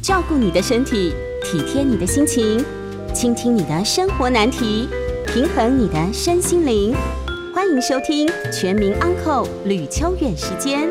[0.00, 1.12] 照顾你的身体，
[1.42, 2.64] 体贴你的心情，
[3.12, 4.88] 倾听你的生活难题，
[5.26, 6.94] 平衡你的身心灵。
[7.54, 10.88] 欢迎收听《全民安扣吕秋远时间。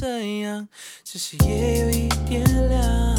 [0.00, 0.68] 这样，
[1.02, 3.17] 只是夜有一点凉。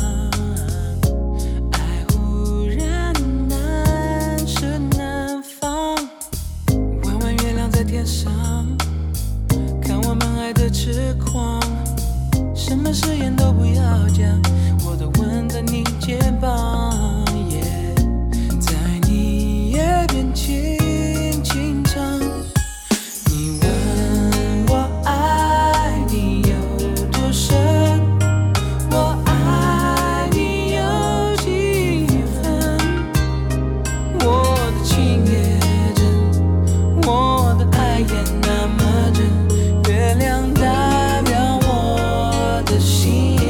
[42.82, 43.49] 我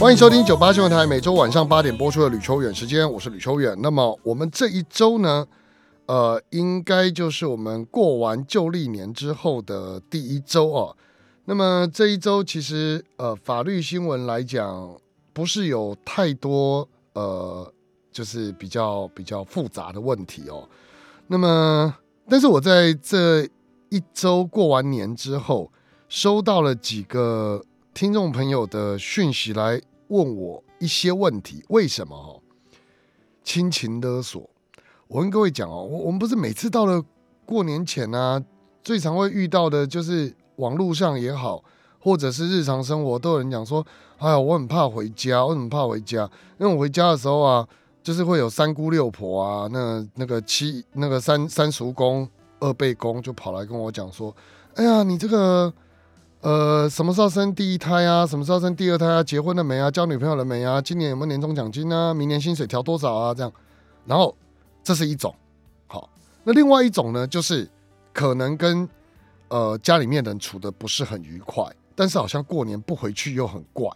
[0.00, 3.76] 欢迎收听九八新闻台每周晚上八点播出的吕秋远时间，我是吕秋远。
[3.82, 5.44] 那么我们这一周呢，
[6.06, 10.96] 呃，应该就是我们过完旧历年之后的第一周哦。
[11.46, 14.96] 那么这一周其实呃，法律新闻来讲，
[15.32, 17.72] 不是有太多呃，
[18.12, 20.68] 就是比较比较复杂的问题哦。
[21.26, 21.92] 那么，
[22.28, 23.42] 但是我在这
[23.88, 25.72] 一周过完年之后，
[26.08, 27.60] 收到了几个
[27.92, 32.40] 听众朋友的讯息来问我一些问题，为什么哈？
[33.42, 34.48] 亲情勒索，
[35.06, 37.02] 我跟各位讲哦，我我们不是每次到了
[37.46, 38.42] 过年前啊，
[38.82, 41.62] 最常会遇到的就是网络上也好，
[41.98, 43.86] 或者是日常生活，都有人讲说，
[44.18, 47.66] 哎呀，我很怕回家，我很怕回家，因为我回家的时候啊，
[48.02, 52.28] 就是会有三姑六婆啊，那那个七那个三三叔公、
[52.60, 54.34] 二辈公就跑来跟我讲说，
[54.74, 55.72] 哎呀，你这个。
[56.40, 58.24] 呃，什么时候生第一胎啊？
[58.24, 59.22] 什么时候生第二胎啊？
[59.22, 59.90] 结婚了没啊？
[59.90, 60.80] 交女朋友了没啊？
[60.80, 62.14] 今年有没有年终奖金啊？
[62.14, 63.34] 明年薪水调多少啊？
[63.34, 63.52] 这样，
[64.06, 64.34] 然后
[64.84, 65.34] 这是一种，
[65.88, 66.08] 好，
[66.44, 67.68] 那另外一种呢，就是
[68.12, 68.88] 可能跟
[69.48, 71.64] 呃家里面人处的不是很愉快，
[71.96, 73.90] 但是好像过年不回去又很怪，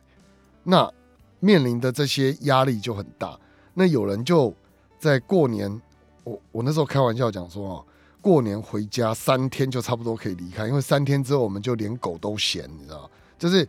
[0.65, 0.93] 那
[1.39, 3.39] 面临的这些压力就很大。
[3.73, 4.53] 那有人就
[4.99, 5.81] 在过年，
[6.25, 7.85] 我我那时候开玩笑讲说哦，
[8.23, 13.69] 过年回家三天就差不多可以离开，因为三天之后我们就连狗都嫌，你知道，就是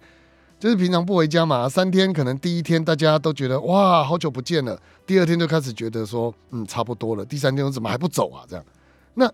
[0.60, 8.46] 就是平常不回家嘛，三天可能第一天大家都觉得哇好久不见了，第二天就开始觉得说嗯差不多了，第三天我怎么还不走啊？
[8.48, 8.64] 这样，
[9.16, 9.30] 那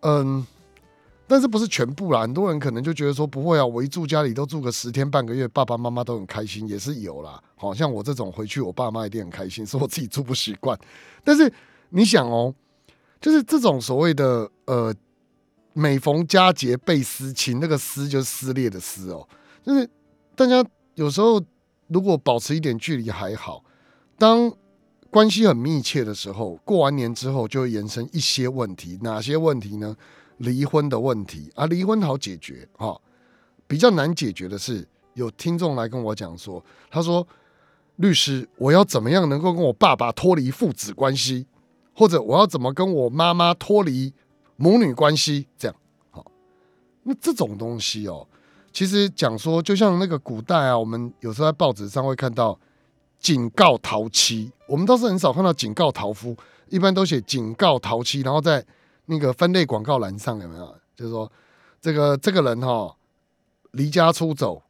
[0.00, 0.46] 嗯，
[1.26, 2.22] 但是不是全部啦？
[2.22, 7.38] 很多人可能就觉得说不会啊，我一住家里都住个十天半个月，爸爸妈妈都很开心，也是有啦。
[7.56, 10.78] 好像我这种回去，我爸妈一定很开心，是我自己住不习惯。
[11.22, 11.52] 但是
[11.90, 12.54] 你想哦，
[13.22, 14.94] 就是这种所谓的呃
[15.72, 19.26] 每逢佳节倍思亲，那个思就是撕裂的撕哦，
[19.64, 19.88] 就是
[20.34, 20.62] 大家
[20.96, 21.42] 有时候
[21.86, 23.64] 如果保持一点距离还好，
[24.18, 24.52] 当
[25.08, 29.96] 关系很密切的时候，过完年之后就会延伸一些问题，哪些问题呢？
[30.38, 33.00] 离婚的问题啊，离婚好解决哈，
[33.68, 34.84] 比较难解决的是，
[35.14, 37.24] 有听众来跟我讲说，他说
[37.96, 41.46] 律师，我要怎么样能够跟我爸爸脱离父子关系，
[41.94, 44.12] 或者我要怎么跟我妈妈脱离
[44.56, 45.46] 母女关系？
[45.56, 45.76] 这样
[46.10, 46.24] 好，
[47.02, 48.26] 那这种东西哦，
[48.72, 52.58] 其实讲说，就像那个古代啊，我们有时候在报纸上会看到
[53.18, 56.36] 警告逃妻，我们倒是很少看到警告逃夫，
[56.68, 58.64] 一般都写警告逃妻，然后在。
[59.06, 60.76] 那个分类广告栏上有没有？
[60.94, 61.30] 就是说，
[61.80, 62.96] 这个这个人哈
[63.72, 64.62] 离家出走，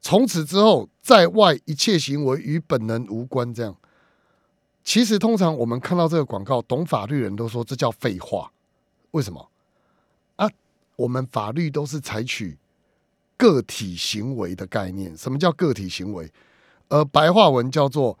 [0.00, 3.54] 从此之后在外一切行为与本人无关。
[3.54, 3.74] 这样，
[4.86, 8.52] 其实通常我们看到这个广告，懂法律人都说这叫废话。
[9.10, 9.50] 为什么？
[10.36, 10.48] 啊，
[10.94, 12.56] 我们法律都是采取
[13.36, 15.14] 个体行为的概念。
[15.16, 16.32] 什么叫个体行为？
[16.86, 18.16] 呃，白话文叫做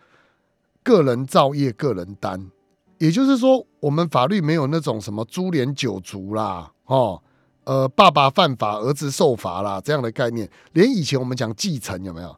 [0.82, 2.50] 个人造业，个人担。
[2.98, 7.22] 也就是说，我们法律没有那种什么株连九族啦，哦，
[7.62, 10.50] 呃，爸爸犯法，儿子受罚啦这样的概念。
[10.72, 12.36] 连以前我们讲继承有没有？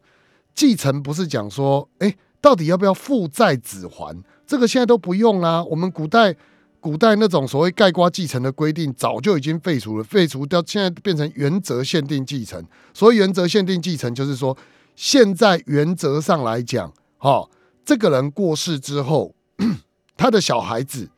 [0.55, 4.23] 继承不是讲说，哎，到底要不要父债子还？
[4.47, 5.63] 这个现在都不用啦。
[5.65, 6.35] 我们古代
[6.81, 12.65] 古代那种所谓盖瓜继承的规定，早就已经废除了，废除掉，现在变成原则限定继承。
[12.95, 14.57] 所以原则限定继承就是说，
[14.97, 17.49] 现在原则上来讲，哈，
[17.85, 19.35] 这个人过世之后。
[20.17, 21.11] 他的小孩子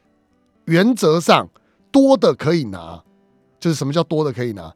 [0.65, 1.49] 原则上
[1.91, 3.03] 多的可以拿，
[3.59, 4.75] 就是什么叫多的可以拿？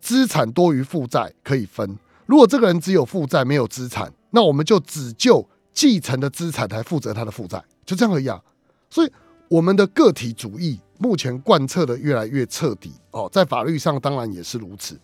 [0.00, 1.98] 资产多于负债可以分。
[2.26, 8.42] 如果这个人只有负债没有资产，那我们就只就继承的资产来负责他的负债，就这样而已啊。
[8.90, 9.12] 所以
[9.46, 14.98] 我们的个体主义目前贯彻的越来越彻底哦，在法律上当然也是如此。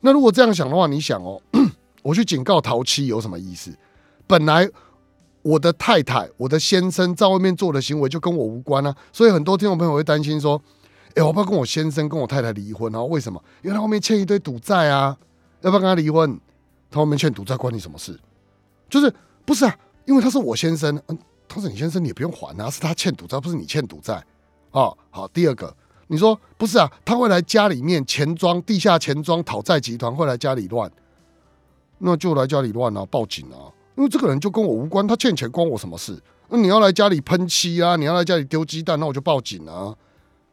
[0.00, 1.40] 那如果这样想的话，你想哦，
[2.02, 3.70] 我去警告陶妻有什么意思？
[4.26, 4.68] 本来。
[5.42, 10.60] 我的太太，我的先生在外面做的行为就跟我无关啊，所以很多听众朋友会担心说
[11.16, 13.02] ：“哎，我怕跟我先生跟我太太离婚啊？
[13.04, 13.42] 为什么？
[13.62, 15.16] 因为他后面欠一堆赌债啊，
[15.62, 16.38] 要不要跟他离婚？
[16.90, 18.20] 他后面欠赌债关你什么事？
[18.90, 19.10] 就是
[19.46, 19.74] 不是啊？
[20.10, 21.16] 因为他是我先生，嗯，
[21.48, 24.14] 他是你先生，你也不用还啊，是他欠赌债，不是你欠赌债
[24.72, 24.90] 啊。
[25.08, 25.72] 好，第二个，
[26.08, 26.90] 你说不是啊？
[27.04, 30.90] 他会来家里面钱庄、地下钱庄讨债集团会来家里乱，
[31.98, 33.70] 那就来家里乱啊，报警啊。
[33.96, 36.20] 因为这个人就跟我无关，他欠钱关我什么事？
[36.48, 39.94] 那你要来家里喷漆啊，你要来家里丢鸡蛋，那我就报警啊，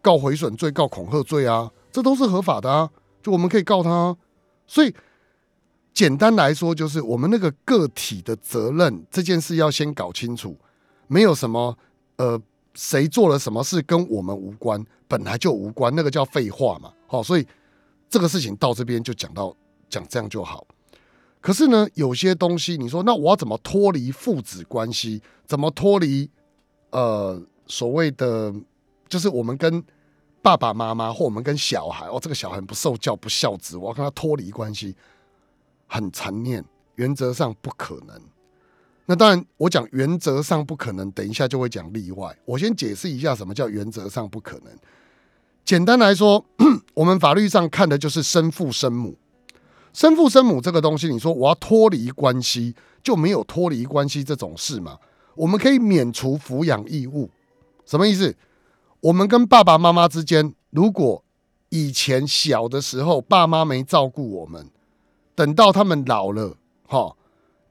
[0.04, 2.88] 告毁损罪、告恐吓罪啊，这都是合法的啊，
[3.24, 3.90] 就我们可以告他。
[3.90, 4.16] 啊
[4.68, 4.94] 所以
[5.98, 10.56] 简单来说，就是我们那个个体的责任这件事要先搞清楚，
[11.08, 11.76] 没有什么
[12.18, 12.40] 呃
[12.76, 16.94] 谁做了什么事跟我们无关，本来就无关，那个叫废话嘛。
[17.08, 17.44] 好，所以
[18.08, 19.52] 这个事情到这边就讲到
[19.90, 20.68] 讲这样就好。
[21.42, 25.20] 可是呢，有些东西你说，那我要怎么脱离父子关系？
[25.48, 26.30] 怎么脱离
[26.92, 28.54] 呃所谓的，
[29.10, 29.84] 就是我们跟
[30.44, 34.96] 爸爸妈妈或我们跟小孩哦，这个小孩不受教不孝子，我要跟他脱离关系，
[35.88, 36.64] 很残念，
[36.96, 38.22] 原则上不可能。
[39.06, 42.38] 那当然，我讲原则上不可能，等一下就会讲例外。
[42.46, 44.74] 我先解释一下什么叫原则上不可能。
[45.64, 46.46] 简单来说，
[46.94, 49.18] 我们法律上看的就是生父生母。
[49.94, 54.98] 生父生母这个东西，你说我要脱离关系，就没有脱离关系这种事嘛？
[55.36, 57.30] 我们可以免除抚养义务，
[57.86, 58.36] 什么意思？
[59.00, 61.24] 我们跟爸爸妈妈之间，如果
[61.70, 64.70] 以前小的时候爸妈没照顾我们，
[65.38, 67.16] 等到他们老了，哈，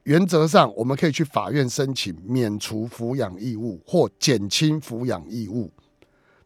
[0.03, 5.69] 原则上我们可以去法院申请免除抚养义务或减轻抚养义务，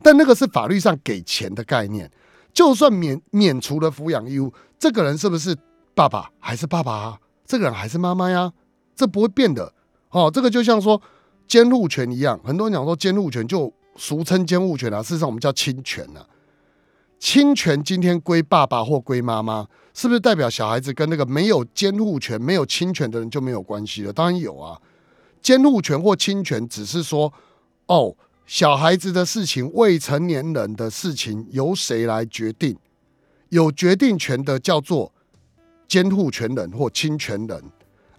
[0.01, 2.12] 但那个是法律上给钱的概念，
[2.51, 5.56] 就算免免除了抚养义务，这个人是不是？
[5.94, 8.51] 爸爸还是爸爸啊，这个人还是妈妈呀，
[8.96, 9.72] 这不会变的。
[10.10, 11.00] 哦，这个就像说
[11.46, 16.25] 监护权一样，很多人讲说监护权就俗称监护权啊，事实上我们叫侵权啊。
[17.22, 24.12] 侵权今天归爸爸或归妈妈，是不是代表小孩子跟那个没有监护权、没有侵权的人就没有关系了？
[24.12, 24.82] 当然有啊。
[25.40, 27.32] 监护权或侵权只是说，
[27.86, 28.16] 哦，
[28.48, 32.75] 小孩子的事情、未成年人的事情由谁来决定？
[33.50, 35.13] 有决定权的叫做。
[35.88, 37.63] 监护权人或侵权人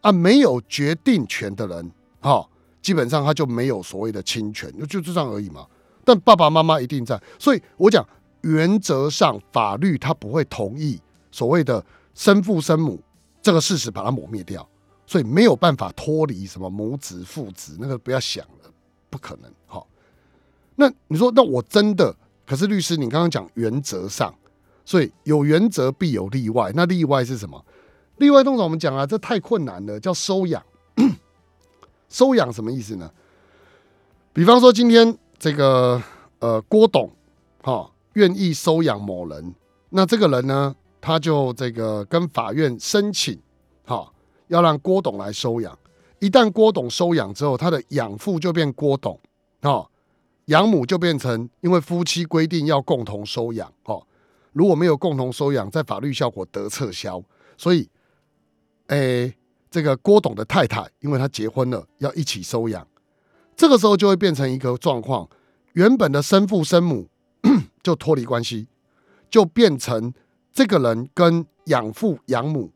[0.03, 1.91] 啊，没有决定权的人，
[2.21, 2.47] 哈，
[2.83, 5.67] 基本上他就没有所谓的侵权，就就这样而已嘛。
[6.05, 8.07] 但爸爸妈妈一定在，所以我讲
[8.43, 11.85] 原则上法律他不会同意所谓的
[12.15, 13.01] 生父生母
[13.41, 14.69] 这个事实，把它抹灭掉，
[15.07, 18.71] 所以没有办法脱离什么母子父子，那个不要想了，
[19.11, 19.51] 不可能。
[19.67, 19.85] 哈，
[20.77, 22.15] 那你说，那我真的？
[22.47, 24.35] 可是律师，你刚刚讲原则上，
[24.85, 26.71] 所以有原则必有例外。
[26.75, 27.65] 那例外是什么？
[28.19, 30.63] 例外通常我们讲啊，这太困难了，叫收养。
[32.09, 33.11] 收养什么意思呢？
[34.33, 36.03] 比方说今天这个
[36.41, 37.11] 呃郭董
[37.63, 39.55] 哈愿意收养某人，
[39.91, 43.39] 那这个人呢，他就这个跟法院申请，
[43.85, 44.13] 哈
[44.49, 45.79] 要让郭董来收养。
[46.19, 49.19] 一旦郭董收养之后，他的养父就变郭董，
[49.63, 49.91] 哦，
[50.47, 54.07] 养母就变成因为夫妻规定要共同收养，哦，
[54.53, 57.23] 如果没有共同收养，在法律效果得撤销，
[57.57, 57.89] 所以，
[58.89, 59.35] 诶。
[59.73, 62.87] 这个郭董的太太，因为他结婚了，要一起收养，
[63.57, 65.27] 这个时候就会变成一个状况：
[65.73, 67.09] 原本的生父生母
[67.83, 68.69] 就脱离关系，
[69.31, 70.13] 就变成
[70.53, 72.71] 这个人跟养父养母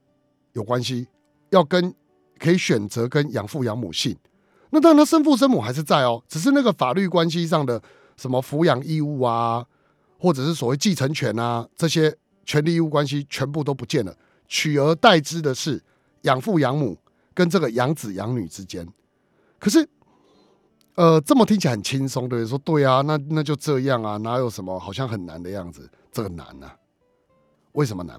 [0.53, 1.07] 有关系，
[1.51, 1.95] 要跟
[2.39, 4.17] 可以选择跟养父养母姓。
[4.71, 7.83] 那当然，他生父生母还是在哦，只是那个法律关系上的
[8.17, 9.65] 什么抚养义务啊，
[10.19, 14.17] 或者是所谓继承权啊，这些权利义务关系全部都不见了，
[14.49, 15.83] 取而代之的是。
[16.23, 16.99] 养父养母
[17.33, 18.85] 跟这个养子养女之间，
[19.61, 19.89] 可是，
[20.97, 25.89] 呃，这么听起来很轻松，对说对啊，那那就这样啊，哪有什么好像很难的样子？
[26.11, 26.71] 这个难呢？
[27.73, 28.19] 为什么难？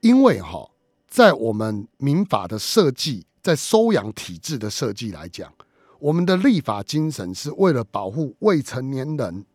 [0.00, 0.70] 因为哈，
[1.08, 5.50] 在我们民法的设计，在收养体制的设计来讲，
[5.98, 9.46] 我们的立法精神是为了保护未成年人，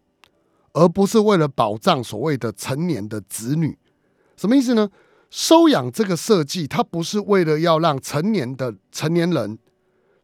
[0.73, 3.77] 而不是为了保障所谓的成年的子女。
[4.35, 4.89] 什么意思呢？
[5.29, 9.59] 收养这个设计，它不是为了要让成年的成年人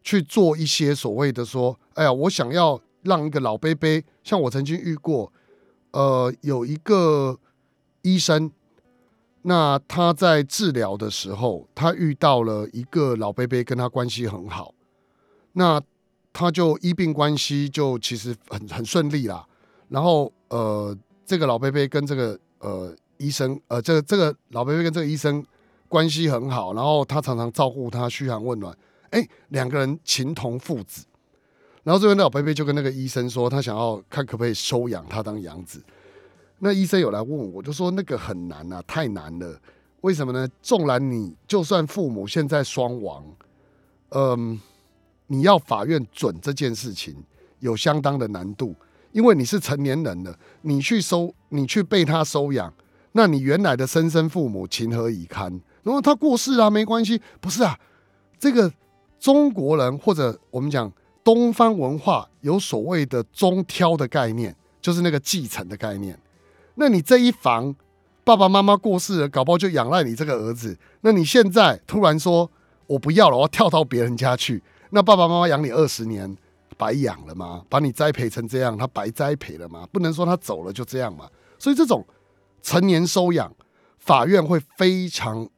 [0.02, 5.32] 去做一些所谓的说，哎呀，我想要让一个老伯伯，像我曾经遇过，
[5.92, 7.38] 呃，有一个
[8.02, 8.50] 医生，
[9.42, 14.74] 那他在治疗的时候，他遇到了一个老伯伯，跟他关系很好，
[15.52, 15.80] 那
[16.32, 19.46] 他就医病关系就其实很很顺利啦。
[19.88, 22.94] 然后呃，这个老伯伯跟这个呃。
[23.22, 25.44] 医生，呃，这个这个老伯伯跟这个医生
[25.90, 28.74] 关系很好，然后他常常照顾他，嘘寒问暖，
[29.10, 31.04] 哎，两个人情同父子。
[31.82, 35.82] 然后这边老伯伯就跟那个医生说，他想要看可不可以收养他当养子。
[36.58, 39.58] 那医生有来问我，就说那个很难啊，太难了。
[40.02, 40.48] 为什么呢？
[40.62, 43.24] 纵然你就算父母现在双亡，
[44.10, 44.60] 嗯，
[45.26, 47.16] 你要法院准这件事情
[47.60, 48.74] 有相当的难度，
[49.12, 52.72] 因为你是成年人了，你去收，你去被他收养。
[53.12, 55.60] 那你原来的生身父母情何以堪？
[55.82, 57.78] 如果他过世了，没关系，不是啊？
[58.38, 58.72] 这个
[59.20, 60.90] 中国人或者我们讲
[61.22, 66.18] 东方文化有所谓的中挑的概念，就是那个继承的概念。
[66.74, 67.72] 那你这一房
[68.24, 70.76] 爸爸妈妈过世了，搞不好就仰赖你这个儿子。
[71.02, 72.50] 那你现在突然说
[72.86, 76.36] 我不要了，我要跳到别人家去，那爸爸妈妈养你二十年
[76.76, 77.62] 白养了吗？
[77.68, 79.86] 把你栽培成这样，他白栽培了吗？
[79.92, 81.28] 不能说他走了就这样嘛。
[81.58, 82.04] 所以这种。
[82.62, 83.50] 成年收养，
[83.96, 85.48] 法院会非常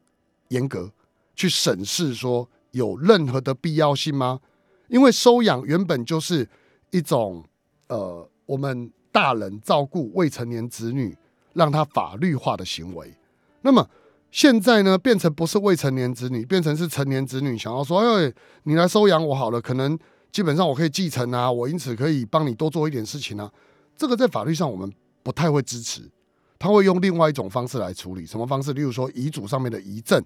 [0.51, 0.89] 严格
[1.35, 4.41] 去审视，说有任何的必要性吗？
[4.89, 6.47] 因为收养原本就是
[6.91, 7.43] 一种
[7.89, 11.17] 呃，我们大人照顾未成年子女，
[11.55, 13.15] 让他法律化的行为。
[13.63, 13.89] 那么
[14.31, 18.33] 现在呢，变成不是未成年子女，变成是成年子女想要说，哎，
[18.65, 19.99] 你来收养我好了，可能
[20.31, 23.51] 基本上我可以继承啊，我因此可以帮你多做一点事情啊。
[23.97, 26.11] 这个在法律上我们不太会支持。
[26.59, 28.73] 他会用另外一种方式来处理，什么方式？
[28.73, 30.23] 例如说遗嘱上面的遗赠。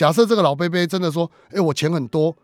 [0.00, 2.34] 假设这个老贝贝真的说：“哎，我钱很多，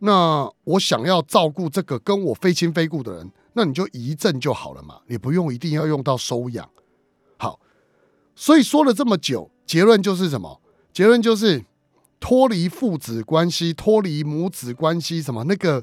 [0.00, 6.68] 那我想要照顾这个跟我非亲非故的人，那你就遗赠就好了嘛，你不用一定要用到收养。”
[7.40, 7.58] 好，
[8.34, 10.60] 所以说了这么久，结论就是什么？
[10.92, 11.64] 结论就是
[12.20, 15.82] 脱离父子关系，脱离母子关系，什么那个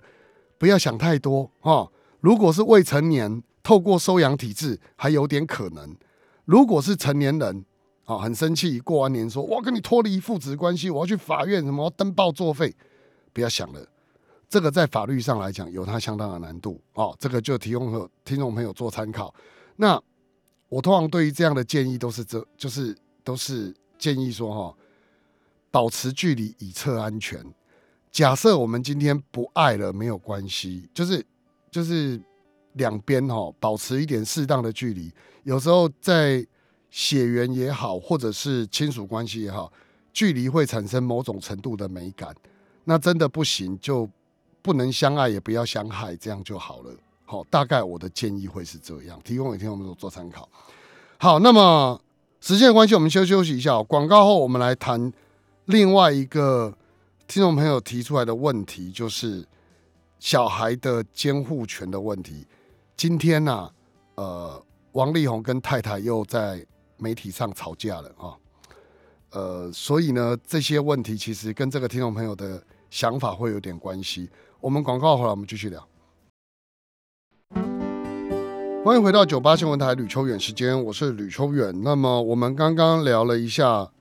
[0.59, 1.89] 不要想太多哈。
[2.19, 5.95] 如果是未成年，透过收养体制还有点可能。
[6.45, 7.65] 如果是成年人，
[8.05, 12.75] 啊，很生气，过完年说，我跟你脱离父子关系，我要去法院，什么登报作废，
[13.31, 13.88] 不要想了，
[14.50, 19.33] 这个在法律上来讲有它相当的难度，哦，这个就提供和听众朋友做参考。
[19.77, 20.01] 那
[20.69, 24.75] 我通常对于这样的建议都是这，就是都是建议说，哈，
[25.72, 27.41] 保持距离以测安全。
[28.12, 31.25] 假设我们今天不爱了，没有关系，就是
[31.72, 32.22] 就是
[32.74, 35.12] 两边哈，保持一点适当的距离。
[35.43, 36.45] 有时候在
[36.95, 39.73] 血缘也好，或者是亲属关系也好，
[40.13, 42.35] 距离会产生某种程度的美感。
[42.83, 44.07] 那真的不行，就
[44.62, 46.95] 不能相爱，也不要相害，这样就好了。
[47.25, 50.47] 好，大概我的建议会是这样，提供给听众朋友做参考。
[51.17, 52.00] 好，那么
[52.41, 53.81] 时间的关系，我们先休息一下。
[53.81, 55.12] 广告后，我们来谈
[55.65, 56.77] 另外一个
[57.27, 59.43] 听众朋友提出来的问题，就是
[60.19, 62.45] 小孩的监护权的问题。
[62.95, 63.71] 今天呢，
[64.13, 64.63] 呃。
[64.93, 66.63] 王力宏跟太太又在
[66.97, 68.38] 媒体上吵架了啊。
[69.31, 74.29] 呃，所以呢，这些问题其实跟这个听众朋友的想法会有点关系。
[74.59, 75.88] 我们广告回来，我们继续聊。
[78.85, 81.73] 欢迎回到九八新闻台吕秋远时间，我是吕秋远。
[81.81, 83.91] 那么我们刚刚聊了一下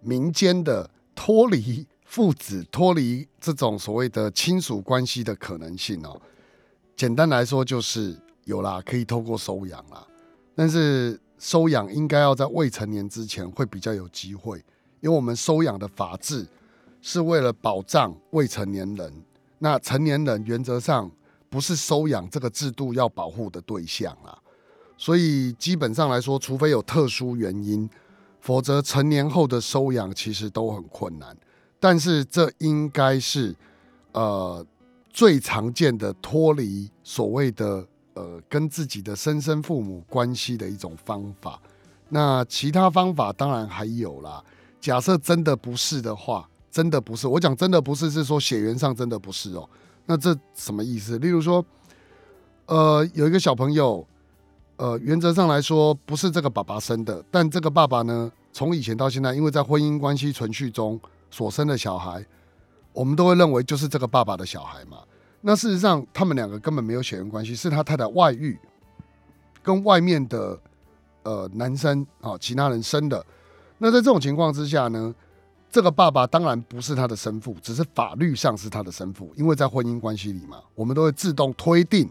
[0.00, 6.18] 民间的脱离父子、脱离这种所谓的亲属关系的可能性哦。
[6.96, 10.06] 简单来说就是有啦，可以透过收养啦，
[10.54, 11.20] 但是。
[11.44, 14.56] 收养应该要在未成年之前会比较有机会，
[15.02, 16.46] 因为我们收养的法制
[17.02, 19.12] 是为了保障未成年人，
[19.58, 21.10] 那成年人原则上
[21.50, 24.32] 不是收养这个制度要保护的对象啊，
[24.96, 27.86] 所以基本上来说，除非有特殊原因，
[28.40, 31.36] 否则成年后的收养其实都很困难。
[31.78, 33.54] 但是这应该是
[34.12, 34.66] 呃
[35.10, 37.86] 最常见的脱离所谓的。
[38.14, 41.60] 呃，跟自己的生身父母关系的一种方法。
[42.08, 44.42] 那其他方法当然还有啦。
[44.80, 49.68] 假设真的不是的话，真的不是，我讲真的不是，是说血缘上真的不是哦。
[50.06, 51.18] 那这什么意思？
[51.18, 51.64] 例如说，
[52.66, 54.06] 呃，有一个小朋友，
[54.76, 62.24] 呃，原则上来说不是这个爸爸生的，但这个爸爸呢，从以前到现在，因为在婚姻关系存续中所生的小孩，
[62.92, 64.98] 我们都会认为就是这个爸爸的小孩嘛。
[65.46, 68.58] 那事实上，他们两个根本没有血缘关系，是他太太外遇，
[69.62, 70.58] 跟外面的
[71.22, 73.22] 呃男生啊其他人生的。
[73.76, 75.14] 那在这种情况之下呢，
[75.70, 82.10] 这个爸爸当然不是他的生父，只是法律上是他的生父，因为在婚姻关系里嘛，我们都会自动推定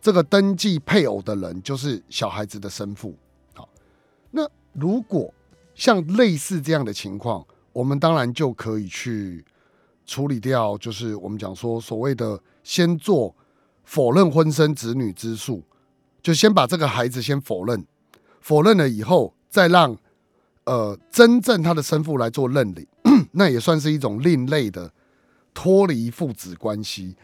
[0.00, 3.16] 这个登记配偶的人就是小孩子的生父。
[3.54, 3.68] 好，
[4.30, 5.34] 那如果
[5.74, 9.44] 像类似这样的情况，我们当然就可以去。
[10.08, 13.36] 处理掉就是我们讲说所谓的先做
[13.84, 15.62] 否认婚生子女之诉，
[16.22, 17.84] 就先把这个孩子先否认，
[18.40, 19.94] 否认了以后再让
[20.64, 22.86] 呃真正他的生父来做认领，
[23.32, 24.90] 那也算是一种另类的
[25.52, 27.14] 脱离父子关系。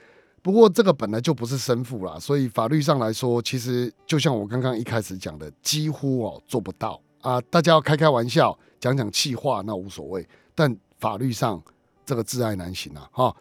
[0.43, 7.41] 不过这个本来就不是生父啦，所以法律上来说，其实就像我刚刚一开始讲的，几乎哦做不到啊。
[7.49, 11.63] 大家要开开玩笑，讲讲气话那无所谓，但法律上。
[12.05, 13.09] 这个挚爱难行啊！
[13.13, 13.37] 哈，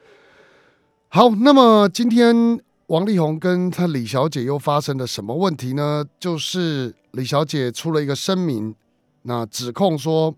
[1.09, 6.05] 好，那么今天王力宏跟他李小姐又发生了什么问题呢？
[6.19, 8.73] 就是李小姐出了一个声明，
[9.23, 10.33] 那指控说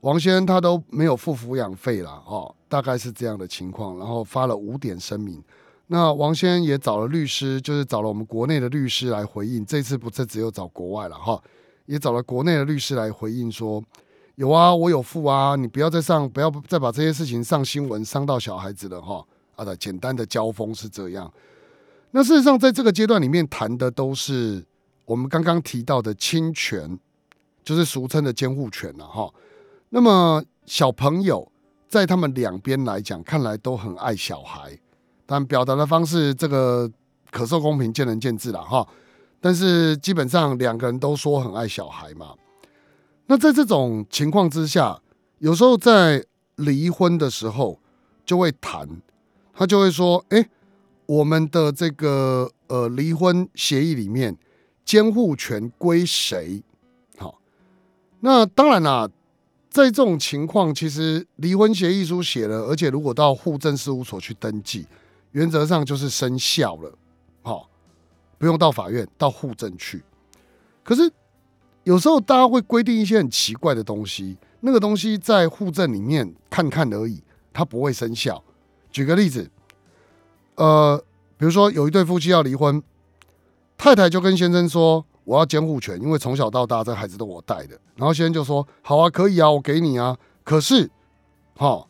[0.00, 5.42] 王先生他都没有付抚养费了，哦，大概是这样的情况，然后发了五点声明。
[5.86, 9.64] 那王先生也找了律师，就是找了我们国内的律师来回应。
[9.64, 11.40] 这次不是只有找国外了，哈，
[11.86, 13.82] 也找了国内的律师来回应说。
[14.36, 19.24] 有啊，我有付啊，你不要再上，不要再把这些事情上新闻，伤到小孩子了哈。
[19.56, 21.32] 啊的，简单的交锋是这样。
[22.10, 24.64] 那事实上，在这个阶段里面谈的都是
[25.04, 26.98] 我们刚刚提到的侵权，
[27.62, 29.32] 就是俗称的监护权了哈。
[29.90, 31.48] 那么小朋友
[31.88, 34.76] 在他们两边来讲，看来都很爱小孩，
[35.24, 36.90] 但表达的方式这个
[37.30, 38.84] 可受公平，见仁见智了哈。
[39.40, 42.34] 但是基本上两个人都说很爱小孩嘛。
[43.26, 45.00] 那在这种情况之下，
[45.38, 46.22] 有时候在
[46.56, 47.80] 离婚的时候
[48.24, 48.86] 就会谈，
[49.54, 50.46] 他就会说：“哎，
[51.06, 54.36] 我们的这个呃离婚协议里面，
[54.84, 56.62] 监护权归谁？”
[57.16, 57.40] 好，
[58.20, 59.08] 那当然啦，
[59.70, 64.86] 在这种情况，其实离婚协议书写了，而且如果到户政事务所去登记，
[65.30, 66.92] 原则上就是生效了，
[67.40, 67.70] 好，
[68.36, 70.02] 不用到法院，到户政去。
[70.82, 71.10] 可是。
[71.84, 78.42] 有时候大家会规定一些很奇怪的东西，那个东西在户政里面看看而已，它不会生效。
[78.90, 79.50] 举个例子，
[80.54, 81.02] 呃，
[81.36, 82.82] 比如说有一对夫妻要离婚，
[83.76, 90.90] 太太就跟先生说：“我要监护权，因为从小到大这孩子都我带的。”然后先生就说：“好啊，可以啊，我给你啊。”可是，
[91.56, 91.88] 好，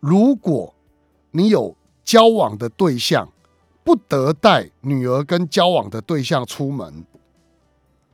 [0.00, 0.74] 如果
[1.32, 3.28] 你有交往的对象，
[3.84, 7.04] 不得带女儿跟交往的对象出门。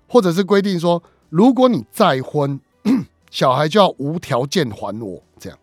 [0.08, 2.60] 或者是规定说，如果你再婚，
[3.30, 5.58] 小孩就要无条件还我，这样，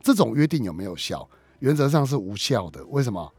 [0.00, 1.28] 这种约定有没有效？
[1.58, 2.84] 原则上是无效的。
[2.86, 3.32] 为什么？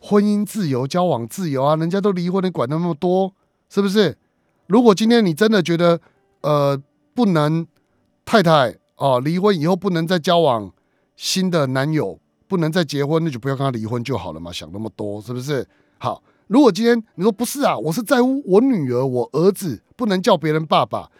[0.00, 3.34] 婚姻自由，交往自由啊，人家都离婚，你管那么多，
[3.68, 4.16] 是不是？
[4.68, 6.00] 如果今天你真的觉得，
[6.42, 6.80] 呃，
[7.14, 7.66] 不能
[8.24, 10.72] 太太哦，离婚以后不能再交往
[11.16, 15.66] 新的男友，不能再结婚，那就不要跟他离婚就好了嘛，想那么多，是不是？
[15.98, 16.22] 好。
[16.52, 21.10] 如果今天你说不是啊，我是在乎我女儿、我儿子不能叫别人爸爸，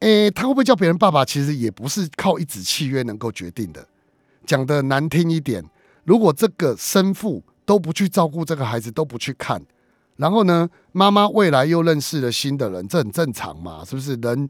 [0.00, 1.24] 诶，他会不会叫别人爸爸？
[1.24, 3.88] 其实也不是靠一纸契约能够决定的。
[4.44, 5.64] 讲的难听一点，
[6.04, 9.62] 如果这个生父都不去照顾这个孩子，都不去看，
[10.16, 14.14] 然后呢，妈妈未来又认识了新的人，这很正常嘛，是不是？
[14.16, 14.46] 人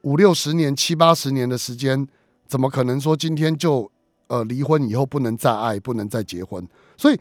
[0.00, 2.08] 五六十年、七八十年的时间，
[2.46, 3.92] 怎么可能说今天就
[4.28, 6.66] 呃离婚以后不能再爱、不能再结婚？
[6.96, 7.20] 所以，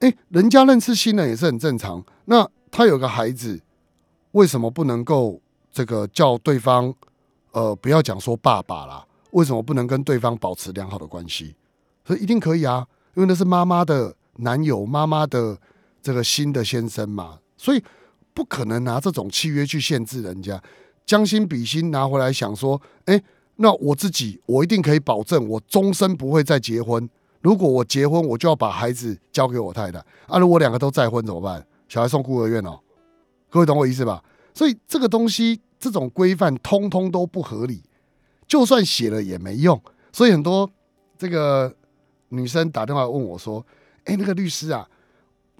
[0.00, 2.04] 哎，人家认识新人也是很正常。
[2.26, 3.60] 那他有个孩子，
[4.32, 6.94] 为什么不能够这个叫对方
[7.52, 9.06] 呃不要讲说爸爸啦？
[9.32, 11.54] 为什么不能跟对方保持良好的关系？
[12.04, 15.58] 所以一定可以啊，因为那是妈妈的男友、妈妈的。
[16.00, 17.82] 这个新的先生嘛，所以
[18.32, 20.62] 不可能拿这种契约去限制人家，
[21.04, 23.20] 将心比心拿回来想说，哎，
[23.56, 27.06] 那我自己我一定可以保证，我终身不会再结婚。
[27.48, 29.98] 如果我结婚，我就要把孩子交给我太太。
[30.26, 31.66] 啊，如果两个都再婚怎么办？
[31.88, 32.78] 小孩送孤儿院哦。
[33.48, 34.22] 各位懂我意思吧？
[34.52, 37.82] 所以这个东西这种规范通通都不合理，
[38.46, 39.80] 就算写了也没用。
[40.12, 40.70] 所以很多
[41.16, 41.74] 这个
[42.28, 43.64] 女生打电话问我说，
[44.04, 44.86] 哎，那个律师啊。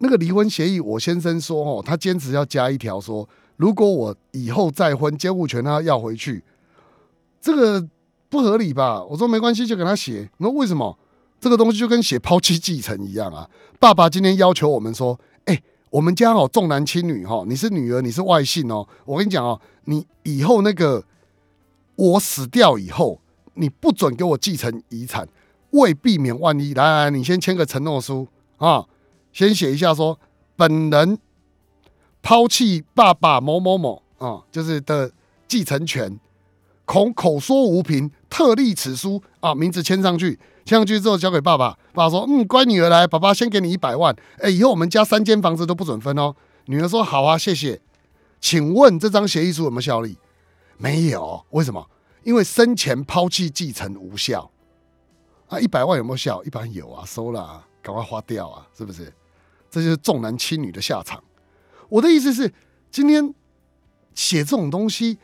[0.00, 6.44] 那个离婚协议，我先生说哦，他坚持要加一条，说如果我以后再婚，监护权他要回去，
[7.40, 7.88] 这个
[8.28, 9.02] 不合理吧？
[9.02, 10.30] 我说没关系，就给他写。
[10.36, 10.98] 那为什么？
[11.40, 13.48] 这个东西就跟写抛弃继承一样啊！
[13.78, 18.86] 爸爸今天要求我们说，哎，我们家哦重男轻女哈，你是女儿，你是外姓哦。
[19.04, 21.04] 我跟你讲哦，你以后那个
[21.94, 23.20] 我死掉以后，
[23.54, 25.28] 你不准给我继承遗产，
[25.70, 28.84] 为避免万一，来来，你先签个承诺书啊。
[29.32, 30.18] 先写一下，说
[30.56, 31.18] 本人
[32.20, 35.12] 抛弃爸爸某某某啊，就是的
[35.46, 36.18] 继承权，
[36.84, 41.70] 恐口说无凭，特立此书啊，名字签上去，签上去之后交给爸爸。
[41.94, 44.14] 爸爸说：“嗯，乖女儿来，爸爸先给你一百万。
[44.38, 46.36] 哎，以后我们家三间房子都不准分哦。”
[46.68, 47.80] 女儿说：“好啊，谢谢。”
[48.38, 50.18] 请问这张协议书有没有效力？
[50.76, 51.88] 没有，为什么？
[52.22, 54.50] 因为生前抛弃继承无效
[55.48, 55.58] 啊。
[55.58, 56.44] 一百万有没有效？
[56.44, 57.64] 一般有啊，收了。
[57.80, 58.66] 赶快花掉啊！
[58.76, 59.10] 是不是？
[59.70, 61.24] 这就是重男轻女的下场。
[61.88, 62.52] 我的意思是，
[62.90, 63.34] 今天
[64.14, 65.16] 写这种东西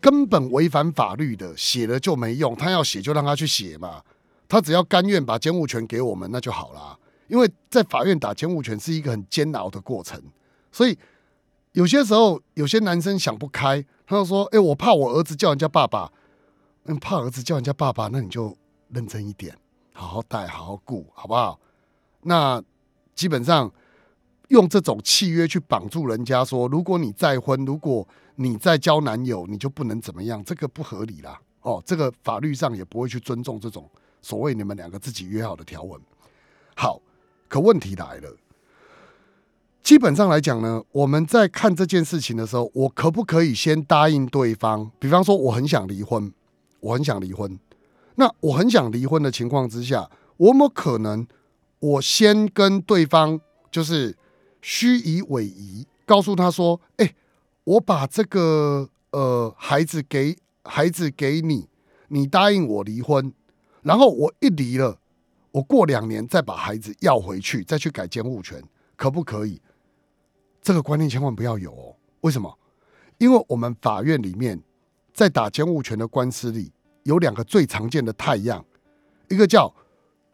[0.00, 2.56] 根本违反法律的，写了就没用。
[2.56, 4.02] 他要写就让他去写嘛，
[4.52, 6.98] 他只要甘愿把监护权给我们，那就好了。
[7.26, 10.22] 因为在法院打监护权是一个很煎熬的过程，
[10.70, 10.94] 所以
[11.72, 16.12] 有些时候有些男生想不开，他就说：“哎，我怕我儿子叫人家爸爸。”
[16.84, 18.54] 嗯，怕儿子叫人家爸爸，那你就
[18.90, 19.56] 认真一点，
[19.94, 21.58] 好好带，好好顾，好不好？
[22.24, 22.62] 那
[23.14, 23.72] 基本上
[24.48, 31.40] 用这种契约去绑住人家，说如果你再婚，如果你再交男友，你就不能怎么样，这个不合理啦。
[31.62, 33.88] 哦，这个法律上也不会去尊重这种
[34.22, 36.00] 所谓你们两个自己约好的条文。
[36.74, 37.02] 好，
[37.48, 38.36] 可问题来了，
[39.82, 44.90] 基本上来讲呢，我们在看这件事情的时候，我可不可以先答应对方？
[44.98, 46.32] 比方说，我很想离婚，
[46.80, 47.58] 我很想离婚。
[48.14, 51.26] 那我很想离婚的情况之下，我有没有可能？
[51.80, 54.16] 我先跟对方就是
[54.60, 57.14] 虚以委蛇，告诉他说：“哎，
[57.64, 61.68] 我把这个呃孩子给孩子给你，
[62.06, 63.32] 你答应我离婚，
[63.82, 64.98] 然后我一离了，
[65.50, 68.62] 我过两年再把孩子要回去，再去改监护权，
[68.96, 69.60] 可不可以？
[70.62, 71.96] 这个观念千万不要有哦。
[72.22, 72.58] 为什么？
[73.18, 74.62] 因为我们法院里面
[75.12, 78.64] 在打监护权的官司里，有两个最常见的太阳，
[79.28, 79.74] 一个叫。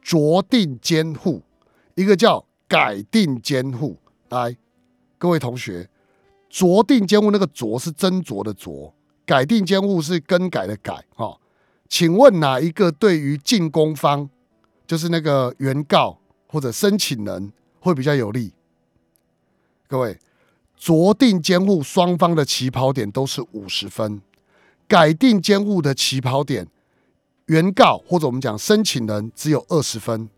[0.00, 1.42] 酌定监护，
[1.94, 3.98] 一个叫改定监护。
[4.30, 4.56] 来，
[5.18, 5.90] 各位同学，
[6.48, 8.90] 酌定监护那个酌是斟酌的酌，
[9.26, 11.04] 改定监护是更改的改。
[11.14, 11.38] 哈，
[11.88, 14.28] 请问哪一个对于进攻方，
[14.86, 18.52] 就是那个原告或者申请人会比较有利？
[19.88, 20.18] 各位，
[20.78, 24.20] 酌定监护双方的起跑点都是五十分，
[24.86, 26.68] 改定监护的起跑点。
[27.46, 30.28] 原告或者我们讲申请人只有二十分，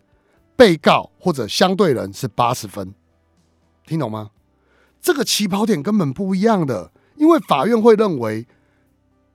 [0.55, 2.95] 被告或者相对人是八十分，
[3.85, 4.31] 听懂吗？
[5.03, 8.47] 这个起跑点根本不一样的，因为法院会认为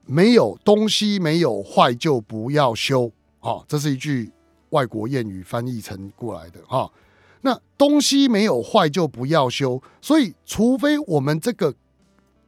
[0.06, 4.32] 没有东西没有坏就不要修，哈，这是一句
[4.70, 6.90] 外国谚语翻译成过来的，哈。
[7.42, 11.74] 那东西没有坏就不要修，所以除非我们这个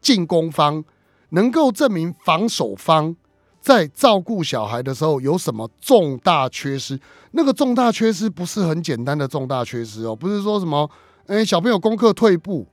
[0.01, 0.85] 进攻方
[1.31, 3.15] 能够证明防守方。
[3.61, 6.99] 在照顾小孩的时候有什么重大缺失？
[7.33, 10.89] 那个重大缺失不是很简单的重大缺失哦，不是说什么，
[11.27, 12.67] 哎，小朋友功课退步，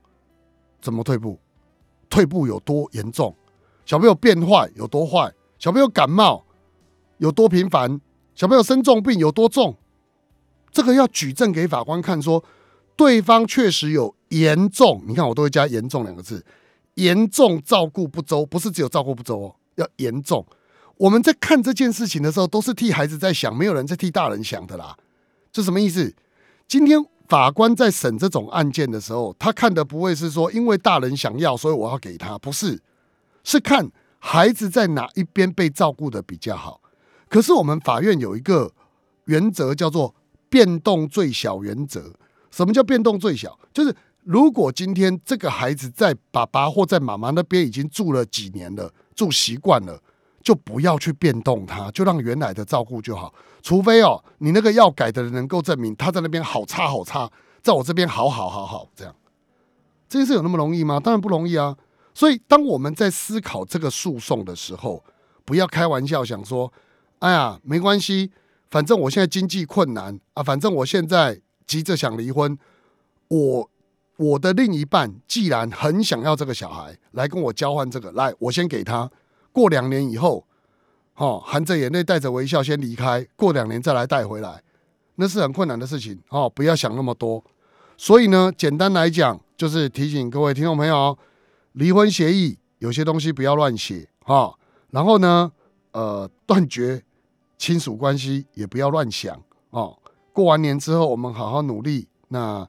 [0.80, 1.38] 怎么退步？
[2.08, 3.34] 退步有多严重？
[3.86, 5.32] 小朋友变坏有多坏？
[5.58, 6.44] 小朋友感冒
[7.18, 8.00] 有多频繁？
[8.34, 9.76] 小朋友生重病有多重？
[10.72, 12.44] 这个要举证给法官看，说
[12.96, 16.44] 对方确实有严重，你看我都会加“严重”两个字，
[16.94, 20.44] 严重照顾不周，不是只有照顾不周哦，要严重。
[20.96, 24.96] 我们在看这件事情的时候，都是替孩子在想，没有人在替大人想的啦。
[25.52, 26.12] 这什么意思？
[26.66, 32.78] 今天法官在审这种案件的时候，他看的不会是说因为大人想要，所以我要给他，不是，
[33.46, 36.80] 是看孩子在哪一边被照顾的比较好。
[37.28, 38.72] 可是我们法院有一个
[39.26, 40.12] 原则叫做
[40.48, 42.12] 变动最小原则。
[42.50, 43.56] 什么叫变动最小？
[43.72, 50.02] 就是如果今天这个孩子在爸爸或在妈妈那边已经住了几年了，住习惯了，
[50.42, 53.32] 就不要去变动他，就让原来的照顾就好。
[53.62, 57.30] 除非哦，你那个要改的人能够证明他在那边好差好差，
[57.62, 59.14] 在我这边好好好好这样，
[60.08, 60.98] 这件事有那么容易吗？
[60.98, 61.76] 当然不容易啊。
[62.16, 65.04] 所以当我们在思考这个诉讼的时候，
[65.44, 66.72] 不要开玩笑想说。
[67.18, 68.30] 哎呀，没关系，
[68.70, 72.56] 反正我现在经济困难啊，反正我现在急着想离婚。
[73.28, 73.70] 我
[74.18, 79.10] 我的另一半既然很想要这个小孩，来跟我交换这个，来，我先给他。
[79.50, 80.46] 过两年以后，
[81.14, 84.62] 哦，含着眼泪带着微笑先离开，过两年再来带回来，
[85.14, 86.48] 那是很困难的事情哦。
[86.48, 87.42] 不要想那么多。
[87.96, 91.18] 所以呢，简单来讲，就是提醒各位听众朋友，
[91.76, 94.52] 离婚协议有些东西不要乱写哈。
[94.90, 95.50] 然后呢，
[95.92, 97.02] 呃，断绝。
[97.58, 99.34] 亲属关系也不要乱想
[99.70, 99.98] 哦。
[100.30, 102.68] 过完年之后，我们好好努力，那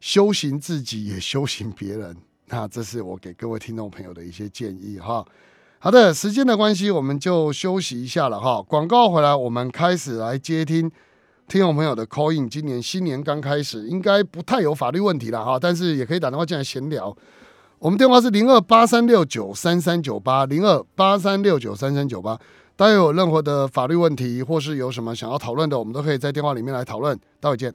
[0.00, 2.16] 修行自己也修行别人。
[2.46, 5.22] 那这是我给各位听众朋友的一些建议哈。
[5.78, 8.62] 好的，时间的关系，我们就休息一下了哈。
[8.62, 10.90] 广告回来，我们开始来接听
[11.46, 12.48] 听众朋友的 call in。
[12.48, 17.14] 今年新年刚开始，应该不太有法律问题了哈，但是也可以打电话进来闲聊。
[17.82, 22.38] 我们电话是零二八三六九三三九八零二八三六九三三九八。
[22.76, 27.18] 大家有任何的法律问题，或是有什么想要讨论的，我们都可以在电话里面来讨论。
[27.40, 27.74] 待会见。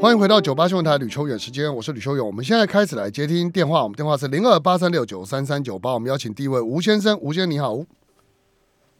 [0.00, 2.24] 欢迎回到九八新闻台吕秋远时间，我是吕秋远。
[2.24, 5.92] 我们现在开始来接听电话，我们电话是零二八三六九三三九八。
[5.92, 7.74] 我们邀请第一位吴先生，吴先生你好。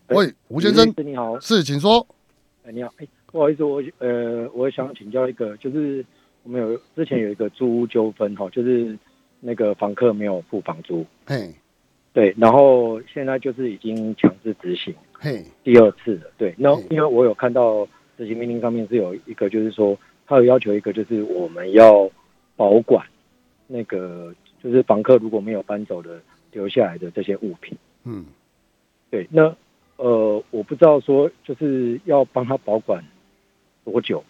[0.08, 2.06] 喂，吴先生，你好，是，请说。
[2.66, 6.04] 哎，你好，哎，不好意思，我呃，我想请教一个，就是
[6.44, 8.96] 我们有之前有一个租屋纠纷哈，就是
[9.40, 11.52] 那个房客没有付房租，嘿。
[12.12, 16.30] 对，然后现在就是已经强制执行，嘿，第二次了。
[16.38, 17.84] 对，那因为我有看到
[18.16, 22.08] 执行命令上面是有一个，就是说他有要求一个，就是我们要
[22.54, 23.04] 保管
[23.66, 26.20] 那个，就是房客如果没有搬走的
[26.52, 27.76] 留下来的这些物品。
[28.04, 28.26] 嗯，
[29.10, 29.52] 对，那
[29.96, 33.02] 呃，我不知道说就是要帮他保管
[33.84, 34.22] 多久？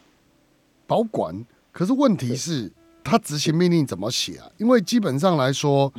[0.87, 1.45] 保管？
[1.75, 4.49] 可是问题是，他执行命令怎么写啊？
[4.57, 5.93] 因为基本上来说。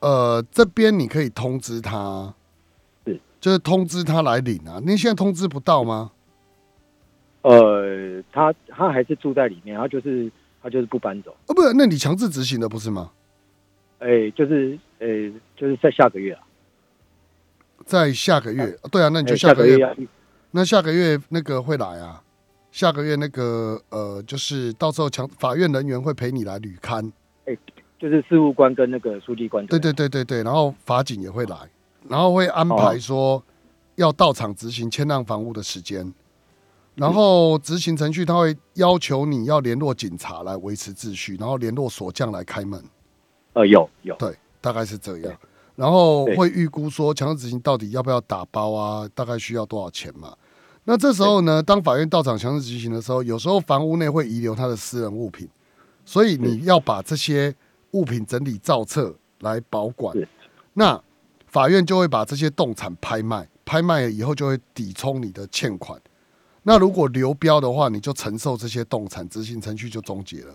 [0.00, 2.34] 呃，这边你可以通知他，
[3.06, 4.78] 是，就是通知他来领啊。
[4.84, 6.12] 你现在通知不到吗？
[7.40, 10.30] 呃，他他还是住在里面，他就是
[10.62, 11.34] 他就是不搬走。
[11.46, 13.12] 哦，不是，那你强制执行的不是吗？
[14.00, 15.06] 哎，就是呃，
[15.56, 16.42] 就是在下个月啊，
[17.86, 19.96] 在下个月，对啊，那你就下个月，
[20.50, 22.22] 那下个月那个会来啊。
[22.74, 27.12] 下个月那个呃，就是到时候强法院人员会陪你来履勘。
[27.46, 27.56] 哎。
[27.96, 31.56] 就是事务官跟那个书记官，对对对对对，然后法警也会来，
[32.06, 33.42] 然后会安排说
[33.94, 36.12] 要到场执行迁让房屋的时间，
[36.96, 42.82] 然后执行程序他会要求你要联络警察来维持秩序，然后联络锁匠来开门。
[43.54, 45.34] 呃，有有，对，大概是这样，
[45.74, 50.34] 然后会预估说强制执行到底要不要打包啊，大概需要多少钱嘛？
[50.84, 55.48] 那这时候呢，当法院到场强制执行的时候，有时候房屋内会遗留他的私人物品，
[56.04, 57.54] 所以你要把这些。
[57.94, 60.12] 物品整理造册来保管，
[60.72, 61.00] 那
[61.46, 65.96] 法院就会把这些动产拍卖，拍卖以后就会抵充你的欠款。
[66.64, 70.54] 那如果流标的话，你就承受这些动产，执行程序就终结了。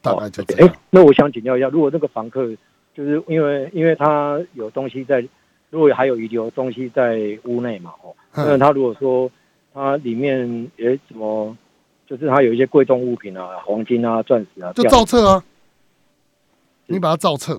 [0.00, 0.76] 大概就这样。
[0.90, 2.46] 那我想请教一下，如果那个房客
[2.94, 5.28] 就是因为因为他有东西在，
[5.72, 9.30] 如果还有遗留东西在屋内嘛，哦，那他如果说
[9.72, 11.56] 他里面有什么，
[12.06, 15.42] 就是他有一些贵重物品啊，黄金啊、钻石啊，就造册啊。
[16.84, 17.58] 你把它造册，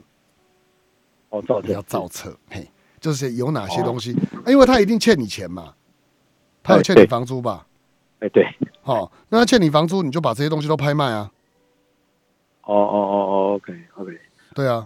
[1.29, 2.67] 哦，造要造册，嘿，
[2.99, 5.73] 就是有哪些东西，因为他一定欠你钱嘛，
[6.61, 7.65] 他有欠你房租吧？
[8.19, 8.47] 哎，对，
[8.83, 11.31] 好，那他欠你房租，你就把这些东西都拍卖啊。
[12.61, 14.19] 哦哦哦哦，OK，OK，
[14.53, 14.85] 对啊，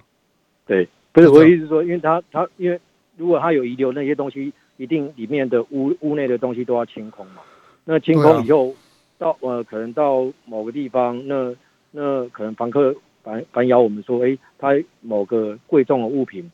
[0.66, 2.80] 对，不是我的意思说，因为他他因为
[3.18, 7.42] 如果他有遗留那些东西，一定里面的屋屋内的东西都要清空嘛。
[7.84, 8.74] 那清空以后，
[9.18, 11.54] 到呃，可能到某个地方，那
[11.92, 12.96] 那可能房客。
[13.24, 14.70] 反反咬我们说，哎，他
[15.02, 16.50] 某个贵重的物品，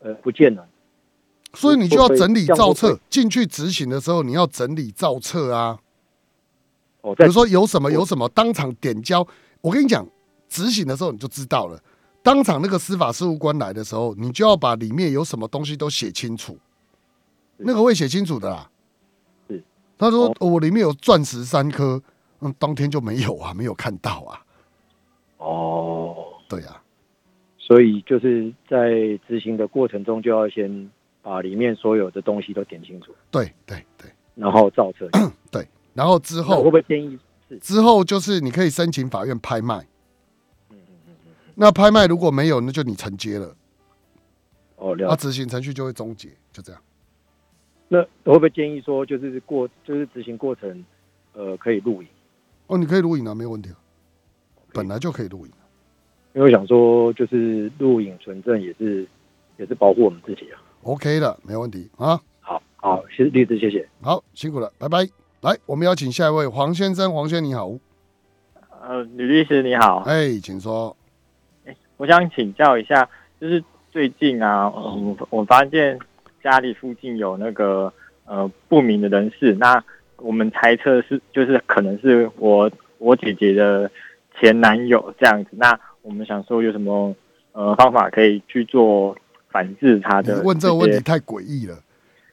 [0.00, 0.68] 呃，不见了，
[1.54, 3.00] 所以你就要整理造册。
[3.08, 5.78] 进去执行的时候，你要整理造册啊。
[7.00, 9.26] 哦，比如说有什么有什么，当场点交。
[9.62, 10.06] 我跟你讲，
[10.50, 11.82] 执行的时候你就知道了。
[12.22, 16.56] 当场那个司法事务官来的时候，你就要把里面有什么东西都写清楚。
[17.56, 18.70] 那个会写清楚的啦。
[19.48, 19.62] 是，
[19.98, 22.00] 他说我里面有钻石三颗。
[22.44, 24.42] 嗯，当天就没有啊，没有看到啊。
[25.38, 26.16] 哦，
[26.48, 26.82] 对啊，
[27.56, 28.90] 所以就是在
[29.28, 30.90] 执行的过程中，就要先
[31.22, 35.08] 把里面所有的东西都点清楚，对对对然后造册。
[35.52, 35.64] 对。
[35.94, 37.16] 然后之后会不会建议
[37.48, 37.58] 是？
[37.58, 39.86] 之后就是你可以申请法院拍卖。
[41.54, 43.54] 那拍卖如果没有，那就你承接了，
[44.76, 45.22] 哦，了那解。
[45.22, 46.80] 执行程序就会终结，就这样。
[47.88, 50.84] 那我会不会建议说，就是过就是执行过程，
[51.34, 52.08] 呃，可以录影？
[52.68, 53.76] 哦，你可以录影啊，没有问题啊，
[54.72, 55.52] 本来就可以录影。
[56.34, 59.06] 因为我想说，就是录影存证也是
[59.58, 60.62] 也是保护我们自己啊。
[60.84, 62.18] OK 的，没有问题啊。
[62.40, 63.86] 好，好，谢律师，谢谢。
[64.00, 65.06] 好，辛苦了，拜拜。
[65.42, 67.70] 来，我们邀请下一位黄先生，黄先生你好，
[68.80, 70.96] 呃，吕律师你好，哎，请说。
[72.02, 73.08] 我想请教一下，
[73.40, 73.62] 就是
[73.92, 75.96] 最近啊，我，我发现
[76.42, 77.92] 家里附近有那个
[78.24, 79.80] 呃不明的人士，那
[80.16, 83.88] 我们猜测是就是可能是我我姐姐的
[84.36, 87.14] 前男友这样子，那我们想说有什么
[87.52, 89.16] 呃方法可以去做
[89.52, 90.42] 反制他的？
[90.42, 91.84] 问这个问题，太诡异了。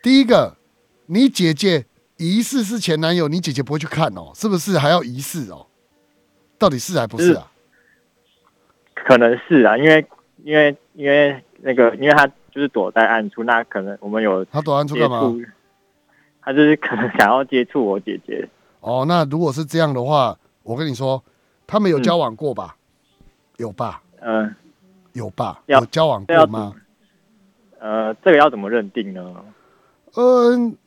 [0.01, 0.57] 第一个，
[1.05, 1.85] 你姐姐
[2.17, 5.67] 疑似是前男友，你姐姐不会去看哦，是不是还要疑似哦？
[6.57, 7.51] 到底是还不是啊？
[9.09, 10.05] 可能是啊，因为
[10.43, 15.35] 因为因为那个，因为他就是躲在暗处，那可能我们有他躲暗处接干嘛？
[16.43, 18.47] 他就是可能想要接触我姐姐。
[18.81, 21.23] 哦，那如果是这样的话，我跟你说，
[21.65, 22.75] 他们有交往过吧？
[23.57, 24.03] 有吧？
[24.21, 24.53] 嗯
[25.13, 25.63] 有吧？
[25.65, 26.75] 有交往过吗？
[27.79, 29.43] 呃，这个要怎么认定呢？
[30.17, 30.77] 嗯、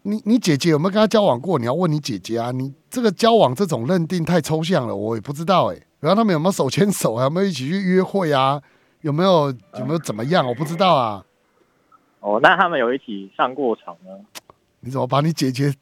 [0.00, 1.58] 你你姐姐有没有跟他交往过？
[1.58, 2.50] 你要问你姐姐啊。
[2.50, 7.22] 你这个交往这种认定太抽象了，我也不知道哎、然后他们有没有手牵手啊？
[7.24, 8.60] 有没有一起去约会啊？
[9.02, 10.44] 有没有有没有怎么样？
[10.44, 11.24] 我不知道啊。
[12.18, 14.10] 哦，那他们有一起上过床呢？
[14.80, 15.72] 你怎么把你姐姐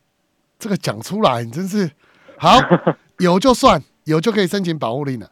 [0.59, 1.43] 这个讲出来？
[1.43, 1.91] 你真是
[2.37, 2.51] 好，
[3.19, 5.31] 有就算有就可以申请保护令了。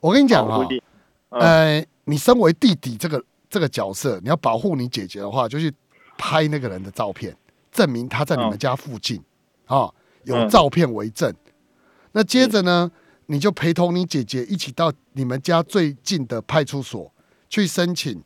[0.00, 0.66] 我跟你讲啊、
[1.28, 5.70] 呃，你身为弟弟这个这个角色，你要保护你姐姐的话，就去
[6.16, 7.36] 拍那个人的照片，
[7.70, 9.22] 证明他在你们嗯家附近
[9.66, 9.92] 啊、
[10.24, 11.34] 有嗯照片为证。
[12.12, 12.90] 那接着呢，
[13.26, 17.12] 你就陪同你姐姐一起到你们家最近的派出所
[17.48, 18.22] 去申请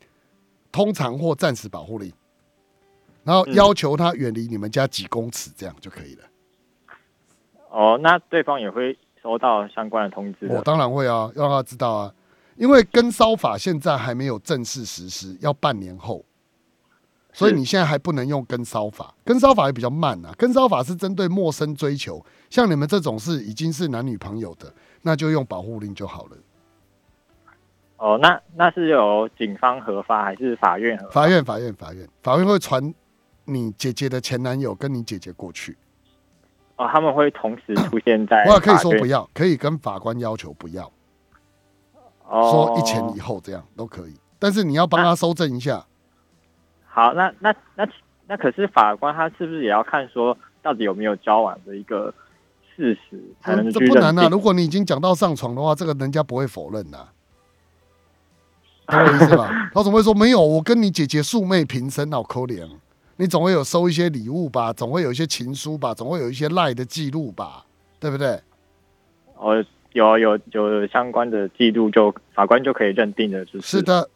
[0.70, 2.12] 通常或暂时保护令，
[3.24, 6.24] 然后嗯要求他远离你们家几公尺，这样就可以了。
[7.70, 10.54] 哦，那对方也会收到相关的通知的。
[10.54, 12.14] 我当然会啊，要让他知道啊，
[12.56, 16.24] 因为跟骚法现在还没有正式实施，要半年后，
[17.32, 20.34] 所以你现在还不能用跟骚法，跟骚法也比较慢啊。
[20.36, 26.36] 跟骚法是针对陌生追求，像你们这种是已经是男女朋友的，那就用保护令就好了。
[27.96, 31.22] 哦，那那是由警方核发还是法院核发？
[31.22, 32.94] 法院，法院，法院，法院会传
[33.44, 35.76] 你姐姐的前男友跟你姐姐过去。
[36.76, 40.90] 哦，他们会同时出现在我也可以说不要，可以跟法官要求不要，
[42.26, 45.84] 哦，说一前一后这样都可以，但是你要帮他收证一下。
[46.86, 47.86] 好，那那那
[48.26, 52.14] 那可是法官他是不是也要看说到底有没有交往的一个
[52.80, 54.28] 事实，才能嗯，这不难啊。
[54.30, 57.08] 如果你已经讲到上床的话，这个人家不会否认的、
[58.88, 59.70] 懂我意思吧？
[59.74, 62.66] 他总会说没有，我跟你姐姐素昧平生，好可怜。
[63.16, 67.66] 你总会有收一些礼物吧，总会有一些情书吧，总会有一些赖的记录吧，
[67.98, 68.40] 对不对？
[69.36, 69.62] 哦，
[69.92, 73.82] 有有有相关的记录就，法官就可以认定的，就是是。
[73.82, 74.08] 的，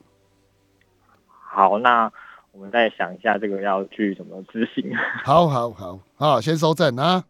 [1.27, 2.11] 好，那
[2.53, 4.91] 我们再想一下这个要去怎么执行。
[5.23, 7.25] 好好好好，先收证啊。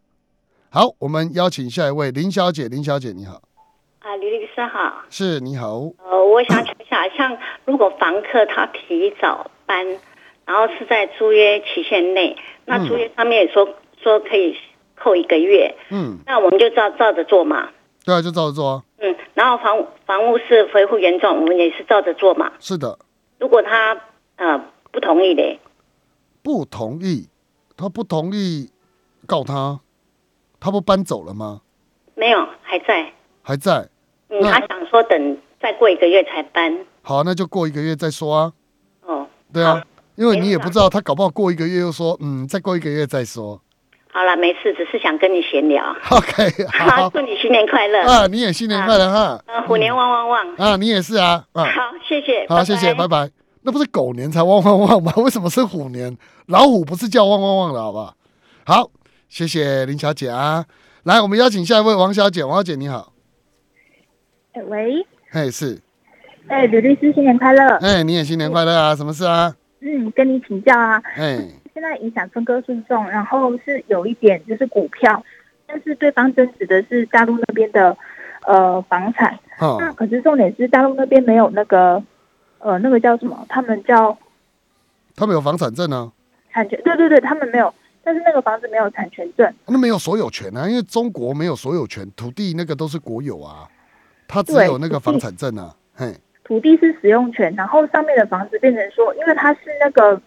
[0.75, 3.41] 好，我们邀请下一位林小姐，林小姐你好，
[4.01, 5.05] 啊，李律师好。
[5.09, 9.87] 是你好，呃，我想请问一下，像如果房客他提早搬，
[10.45, 13.69] 然后是在租约期限内，那嗯租约上面也说、
[14.03, 14.57] 说可以
[14.97, 17.69] 扣一个月，嗯，那我们就照照着做嘛。
[18.05, 18.83] 对啊，就照着做啊。
[18.99, 22.53] 嗯，然后房房屋是恢复原状，我们也是照着做嘛。
[22.59, 22.99] 是的，
[23.39, 23.97] 如果他
[24.35, 24.61] 呃
[24.91, 25.57] 不同意的，
[26.43, 27.29] 不同意，
[27.77, 28.71] 他不同意，
[29.25, 29.79] 告他，
[30.65, 31.61] 他不搬走了吗？
[32.15, 33.87] 没有还在，还在。
[34.31, 36.87] 嗯，他想说等再过一个月才搬。
[37.03, 38.53] 好，那就过一个月再说啊。
[39.05, 39.85] 哦，对啊，
[40.15, 43.61] 因为你也不知道，他搞不好过一个月又说，嗯，再过一个月再说。
[44.11, 45.85] 好了，没事，只是想跟你闲聊。
[46.11, 48.01] OK， 好祝你新年快乐。
[48.01, 49.39] 啊，你也新年快乐哈。
[49.47, 50.55] 呃，虎年旺旺旺。
[50.57, 51.45] 啊，你也是啊。
[51.53, 52.47] 啊，好，谢谢。
[52.49, 53.29] 好，谢谢，拜拜。
[53.61, 55.13] 那不是狗年才旺旺旺吗？
[55.19, 56.17] 为什么是虎年？
[56.47, 58.15] 老虎不是叫旺旺旺的好不好？
[58.65, 58.91] 好，
[59.35, 60.65] 谢谢林小姐啊。
[61.03, 62.45] 来，我们邀请下一位王小姐。
[62.45, 63.13] 王小姐你好，
[64.53, 65.81] 哎喂，嘿是，
[66.47, 67.75] 哎，吕律师新年快乐。
[67.79, 68.95] 哎你也新年快乐啊？
[68.95, 69.53] 什么事啊？
[69.81, 75.21] 嗯，跟你请教啊，哎，现在影响分割诉讼，然后是有一点就是股票，
[75.67, 77.97] 但是对方争执的是大陆那边的
[78.47, 79.37] 呃房产。
[79.59, 82.01] 那，可是重点是大陆那边没有那个
[82.61, 83.45] 呃那个叫什么？
[83.49, 84.17] 他们叫
[85.17, 86.13] 他们有房产证啊，
[86.53, 87.75] 产权，对对对，他们没有，
[88.05, 89.53] 但是那个房子没有产权证。
[89.67, 93.67] 那没有所有权啊，因为中国没有所有权，土地那个都是国有啊，
[94.29, 100.21] 他只有那个房产证啊，嘿，土地是使用权，然后上面的房子变成说，因为它是那个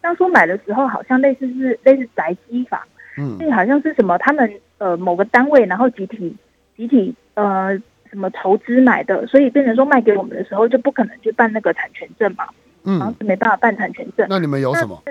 [0.00, 2.80] 当初买的时候好像类似是类似宅基房，
[3.18, 6.34] 嗯那好像是什么他们呃某个单位，然后集体
[6.76, 7.76] 集体呃
[8.08, 12.48] 什么投资买的，所以变成说卖给我们的时候就不可能去办那个产权证嘛，
[12.84, 15.02] 嗯房嗯，子没办法办产权证，那你们有什么？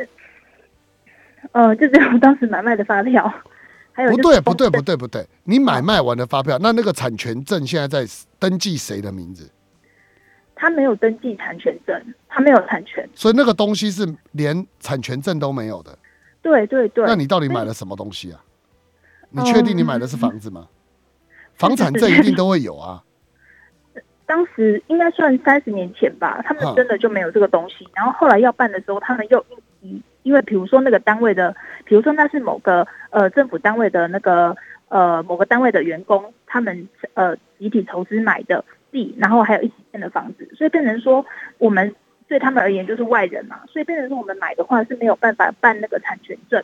[1.51, 3.31] 呃，就只有当时买卖的发票，
[3.91, 9.49] 还有不对，不对，不对，不对，你买卖完的发票，那那个产权证现在在登记谁的名字？
[10.55, 15.97] 他没有登记产权证，他没有产权，所以那个东西是连产权证都没有的。
[16.41, 18.43] 对对对，那你到底买了什么东西啊？
[19.29, 20.67] 你确定你买的是房子吗？
[21.55, 23.03] 房产证一定都会有啊。
[24.25, 27.87] 当时应该算三十年前吧，他们真的就没有这个东西。
[27.95, 29.43] 然后后来要办的时候，他们又
[29.81, 31.55] 因因为比如说那个单位的，
[31.85, 34.55] 比如说那是某个呃政府单位的那个
[34.89, 41.25] 呃某个单位的员工，他们呃集体投资买的地，然后还有一起建的房子，所以变成说
[41.57, 41.95] 我们
[42.27, 46.63] 对他们而言就是外人嘛，所以变成说我们买的话是没有办法办那个产权证，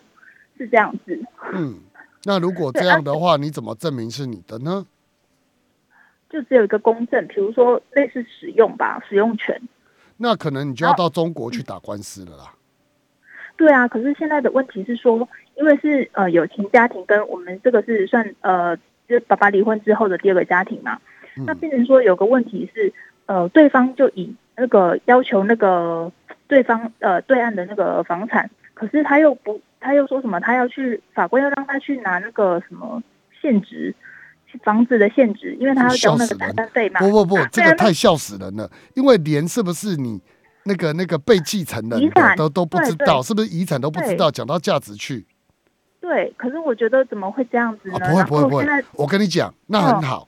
[0.59, 1.19] 是这样子。
[1.51, 1.79] 嗯，
[2.23, 4.85] 那如果这样的话，你怎么证明是你的呢？
[6.29, 9.59] 就只有一个公证，比如说类似使用吧，使用权。
[10.17, 12.54] 那可能你就要到中国去打官司了啦。
[13.57, 18.75] 对啊，可是现在的问题是说，因为是呃友情家庭跟我们这个是算呃
[19.07, 20.99] 就是爸爸离婚之后的第二个家庭嘛，
[21.45, 22.93] 那嗯变成说有个问题是
[23.25, 26.11] 呃对方就以那个要求那个
[26.47, 33.01] 对方呃对岸的那个房产，可是他又不他又说什么他要去法官要让他去拿那个什么
[33.41, 33.93] 现值。
[34.63, 37.01] 房子的现值，因为他要交那个笑死人财产费嘛。
[37.01, 38.71] 不不不，这个太笑死人了。
[38.93, 40.21] 因为连是不是你
[40.65, 44.29] 那个那个被继承人的遗产都都不知道，是不是遗产都不知道？
[44.29, 45.25] 讲到价值去，
[46.01, 47.97] 对，可是我觉得怎么会这样子呢？
[47.97, 50.27] 啊不会不会不会我跟你讲，那很嗯好。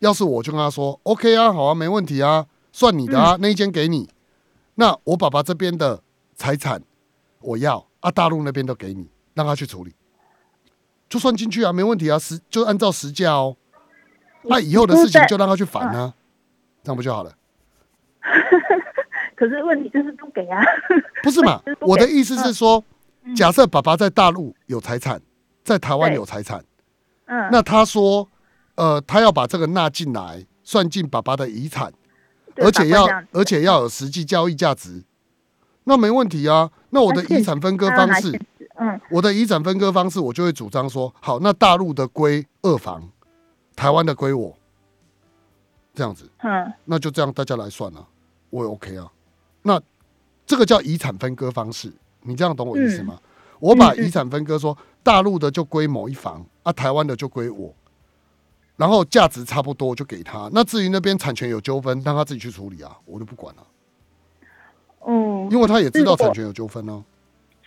[0.00, 4.08] 要是我就跟他说，OK 啊，好啊，没问题啊，算你的啊，那一间给你。
[4.74, 6.02] 那我爸爸这边的
[6.34, 6.82] 财产
[7.40, 9.94] 我要啊，大陆那边都给你，让他去处理，
[11.08, 13.56] 就算进去啊，没问题啊，实就按照实价哦。
[14.42, 16.12] 那以后的事情就让他去烦啊，
[16.82, 17.32] 这样不就好了？
[19.34, 20.62] 可是问题就是不给啊。
[21.22, 21.60] 不是嘛？
[21.66, 21.76] 是？
[21.80, 22.82] 我的意思是说，
[23.24, 23.34] 嗯。
[23.34, 25.20] 假设爸爸在大陆有财产，
[25.64, 26.62] 在台湾有财产，
[27.26, 28.28] 嗯，那他说，
[28.74, 31.90] 呃，他要把这个纳进来，算进爸爸的遗产，
[32.56, 35.02] 而且要而且要有实际交易价值，
[35.84, 36.70] 那没问题啊。
[36.90, 38.38] 那我的遗产分割方式
[38.76, 43.08] 嗯，我的遗产分割方式，我就会主张说，好，那大陆的归二房，
[43.74, 44.54] 台湾的归我，
[45.94, 48.06] 这样子，嗯，那就这样大家来算啊，
[48.50, 49.10] 我也 OK 啊。
[49.66, 49.80] 那
[50.46, 51.90] 这个叫遗产分割方式，
[52.22, 53.18] 你这样懂我意思吗？
[53.58, 57.74] 我把遗产分割说，大陆的就归某一房啊，台湾的就归我，
[58.76, 60.50] 然后价值差不多就给他。
[60.52, 63.66] 那至于那边产权有纠纷，让他自己去处理啊，我就不管了，
[65.06, 67.02] 嗯，因为他也知道产权有纠纷哦、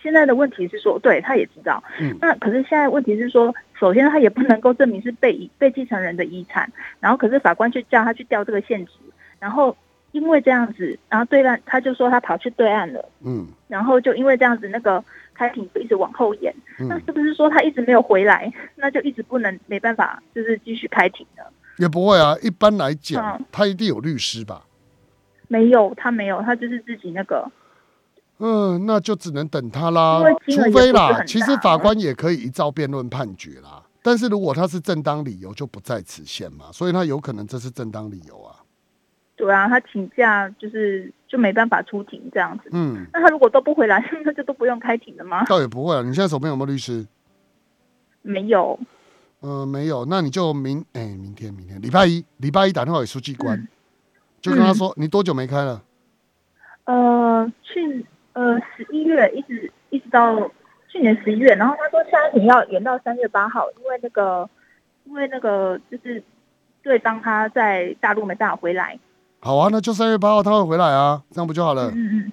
[0.00, 1.82] 现在的问题是说，对，他也知道。
[1.98, 6.70] 嗯那可是现在问题是说，首先他也不能够证明是被遗被继承人的遗产，
[7.00, 8.92] 然后可是法官去叫他去调这个现值，
[9.40, 9.76] 然后
[10.12, 15.02] 因为这样子，然后对岸他就说他跑去对岸了，嗯然后就因为这样子，那个
[15.34, 16.54] 开庭就一直往后延。
[16.78, 21.42] 那嗯，是不是说他一直没有回来，那就一直不能没办法，就是继续开庭呢？
[21.76, 22.34] 也不会啊。
[22.42, 24.64] 一般来讲嗯，他一定有律师吧？
[25.48, 27.50] 没有，他没有，他就是自己那个。
[28.38, 33.82] 嗯，那就只能等他啦除非啦，其实法官也可以一照辩论判决啦。
[34.02, 38.57] 但是如果他是正当理由，就不在此限嘛，所以他有可能这是正当理由啊。
[39.38, 42.68] 对啊，他请假就是就没办法出庭这样子。
[42.72, 45.44] 嗯，那他如果都不回来， 那就都不用开庭了吗？
[45.44, 46.02] 倒也不会啊。
[46.02, 47.06] 你现在手边有没有律师？
[48.22, 48.76] 没有，
[49.40, 53.68] 呃，没有，那你就明哎、明天明天礼拜一礼拜一打电话给书记官，嗯
[54.40, 55.82] 就跟他说、你多久没开了？
[56.84, 60.50] 呃，去呃十一月一直一直到
[60.88, 64.50] 去年十一月，然后他说下庭要延到三月八号，因为那个
[65.04, 66.22] 因为那个就是
[66.82, 68.98] 对方他在大陆没办法回来。
[69.40, 71.90] 好啊，那就三月八号他会回来啊，这样不就好了？
[71.90, 72.32] 嗯嗯嗯。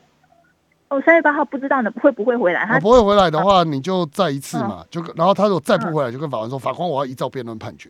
[0.90, 2.66] 哦，三月八号不知道呢，会不会回来？
[2.66, 7.90] 他啊，不会回来的话，你就再一次嘛，就然后他如果再不回来，就跟法官说，法官我要依照辩论判决。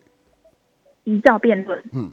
[1.04, 1.84] 依照辩论。
[1.92, 2.12] 嗯，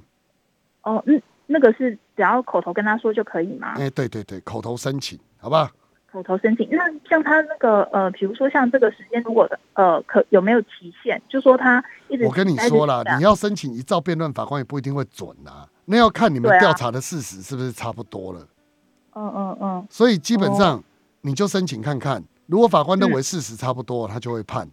[0.82, 3.74] 哦，嗯，那个是只要口头跟他说就可以吗？
[3.76, 5.70] 哎、对对对，口头申请，好吧？
[6.12, 6.68] 口头申请。
[6.70, 11.20] 那像他那个呃，比如说像这个时间，如果呃可有没有期限？
[11.28, 15.66] 就说他一直我跟你说了，你要申请一照辩论，法官也不一定会准啊。
[15.85, 18.47] 那要看你们调查的事实是不是差不多了。
[19.14, 19.87] 嗯嗯嗯。
[19.91, 20.83] 所以基本上
[21.20, 24.68] 你就申请看看，如果法官认为事实差不多，他就会判。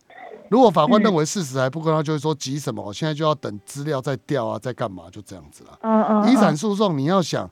[0.49, 2.83] 如果法官认为事实还不够，他就会说急什么？
[2.83, 5.03] 我现在就要等资料再调啊，再干嘛？
[5.11, 5.77] 就这样子了。
[5.81, 6.31] 嗯嗯。
[6.31, 7.47] 遗产诉讼你要想，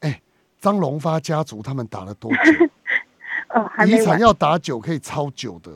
[0.00, 0.20] 哎，
[0.60, 2.66] 张荣发家族他们打了多久？
[3.54, 5.70] 哦，遗产要打久可以超久的，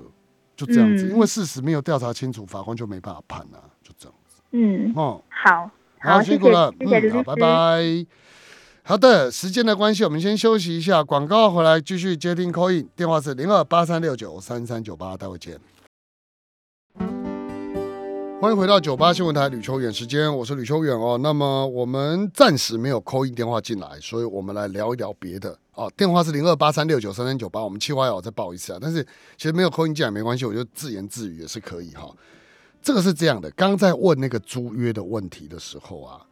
[0.56, 1.08] 就这样子。
[1.08, 4.40] 因为事实没有调查清楚，法官就没办法判啊，就这样子。
[4.50, 4.92] 嗯。
[4.96, 5.70] 哦，好，
[6.00, 8.06] 好辛苦了，谢谢好，拜拜。
[8.82, 15.58] 好的，时间的关系，我们先休息一下，广告回来继续接听 call in，电话是零二八三六九三三九八，待会见。
[18.38, 21.18] 欢迎回到九八新闻台吕秋远时间，我是吕秋远哦。
[21.20, 25.90] 那么我们暂时没有扣音电话进来，所以我们来聊一聊别的哦。
[25.96, 28.78] 电话是零二八三六九三三九八，我们七花要再报一次啊。
[28.80, 29.02] 但是
[29.36, 32.08] 其实没有扣音进来没关系，我就自言自语也是可以哈。
[32.86, 36.24] 这个是这样的，刚刚在问那个租约的问题的时候啊，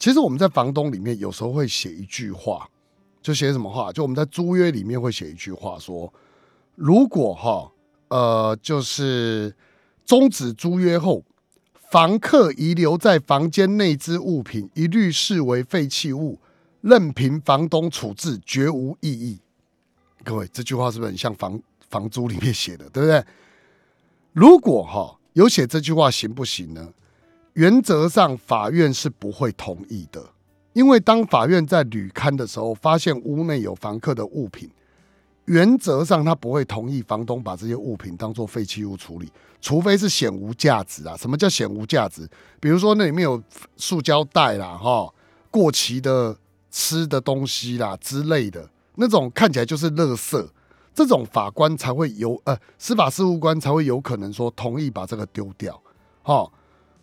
[0.00, 2.68] 其实我们在房东里面有时候会写一句话，
[3.22, 3.92] 就写什么话？
[3.92, 6.12] 就我们在租约里面会写一句话，说
[6.74, 7.70] 如果哈
[8.08, 9.54] 呃就是
[10.04, 11.22] 终止租约后。
[11.88, 16.36] 房客遗留在房间内之物品，一律视为废弃物，
[16.80, 19.38] 任凭房东处置，绝无异议。
[20.24, 23.24] 各位，这句话是不是很像房房租里面写的，对不对？
[24.32, 26.88] 如果哈有写这句话行不行呢？
[27.52, 30.24] 原则上，法院是不会同意的，
[30.72, 34.70] 因为当法院在履勘的时候，发现屋内有房客的物品。
[35.44, 39.30] 原则上，他不会同意房东把这些物品当做废弃物处理，
[39.60, 41.14] 除非是显无价值啊。
[41.18, 42.26] 什么叫显无价值？
[42.58, 43.40] 比如说那里面有
[43.76, 45.12] 塑胶袋啦、哈
[45.50, 46.34] 过期的
[46.70, 50.48] 吃的东西啦之类的，那种看起来就是垃圾，
[50.96, 55.80] 这种法官才会有呃司法事务官才会有可能说同意把这个丢掉。
[56.24, 56.50] 哈，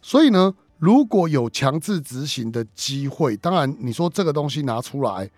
[0.02, 5.32] 所以呢，如果有强制执行的机会，当然你说这个东西拿出来。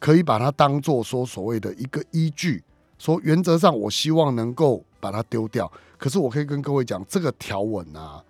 [0.00, 2.62] 可以把它当做说所谓的一个依据，
[2.98, 5.70] 说原则上我希望能够把它丢掉。
[5.96, 8.22] 可是我可以跟各位讲，这个条文啊，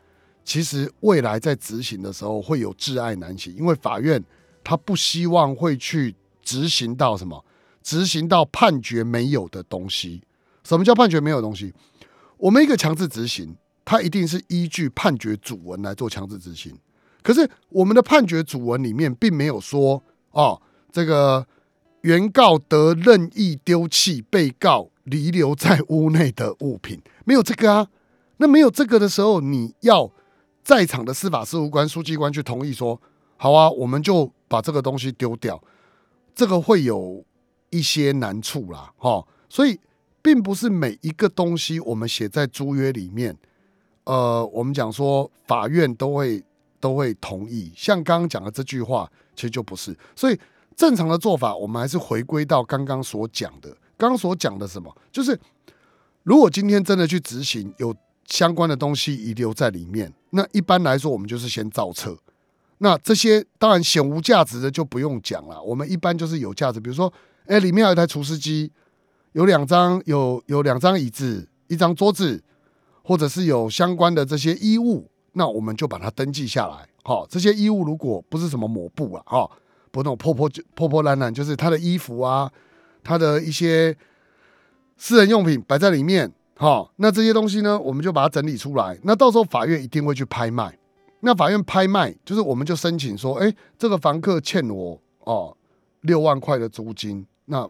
[0.44, 4.22] 其实未来在执行的时候会有挚爱难行，因为法院
[4.62, 7.44] 他不希望会去执行到什么，
[7.84, 10.20] 执行到判决没有的东西。
[10.64, 11.72] 什么叫判决没有东西？
[12.38, 13.54] 我们一个强制执行，
[13.84, 16.76] 它一定是依据判决主文来做强制执行。
[17.22, 20.60] 可是我们的判决主文里面并没有说哦，
[20.90, 21.46] 这个。
[22.04, 27.88] 原告得任意丢弃被告遗留在屋内的物品，没有这个啊？
[28.36, 30.12] 那没有这个的时候，你要
[30.62, 33.00] 在场的司法事务官、书记官去同意说，
[33.38, 35.58] 好啊，我们就把这个东西丢掉，
[36.34, 37.24] 这个会有
[37.74, 39.26] 一些难处啦，哈。
[39.48, 39.78] 所以，
[40.22, 43.36] 并不是每一个东西我们写在租约里面，
[44.04, 46.42] 呃，我们讲说法院都会
[46.78, 47.72] 都会同意。
[47.76, 50.38] 像刚刚讲的这句话，其实就不是，所以。
[50.76, 53.70] 正常的做法，我们还是回归到刚刚所讲的。
[53.96, 54.92] 刚刚所讲的什么？
[55.12, 55.38] 就是
[56.24, 57.94] 如果今天真的去执行，有
[58.26, 62.18] 相关的东西遗留在里面，那一般来说，我们就是先造册。
[62.84, 65.58] 那这些当然显无价值的就不用讲了。
[65.62, 67.10] 我们一般就是有价值，比如说，
[67.46, 68.70] 哎，里面有一台除湿机，
[69.32, 72.44] 有两张有有两张椅子，一张桌子，
[73.02, 76.86] 或者是有相关的这些衣物，那我们就把它登记下来。
[77.04, 79.50] 好，这些衣物如果不是什么抹布啊，哈。
[79.90, 82.50] 不那种破破破破烂烂，就是他的衣服啊，
[83.02, 83.96] 他的一些
[84.98, 88.98] 私人用品摆在里面，哈，那这些东西呢，我们就把它整理出来。
[89.04, 90.76] 那到时候法院一定会去拍卖。
[91.24, 95.56] 那法院拍卖，就是我们就申请说，哎，这个房客欠我哦
[96.02, 97.66] 六万块的租金，那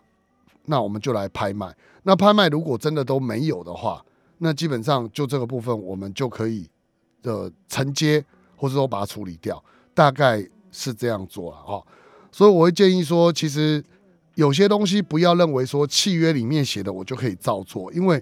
[0.65, 1.73] 那我们就来拍卖。
[2.03, 4.05] 那拍卖如果真的都没有的话，
[4.39, 6.69] 那基本上就这个部分我们就可以
[7.23, 8.25] 的承接，
[8.57, 9.63] 或者说把它处理掉，
[9.95, 11.83] 大概是这样做了哈。
[12.33, 13.83] 所以我会建议说，其实
[14.35, 18.21] 有些东西不要认为说契约里面写的我就可以照做，因为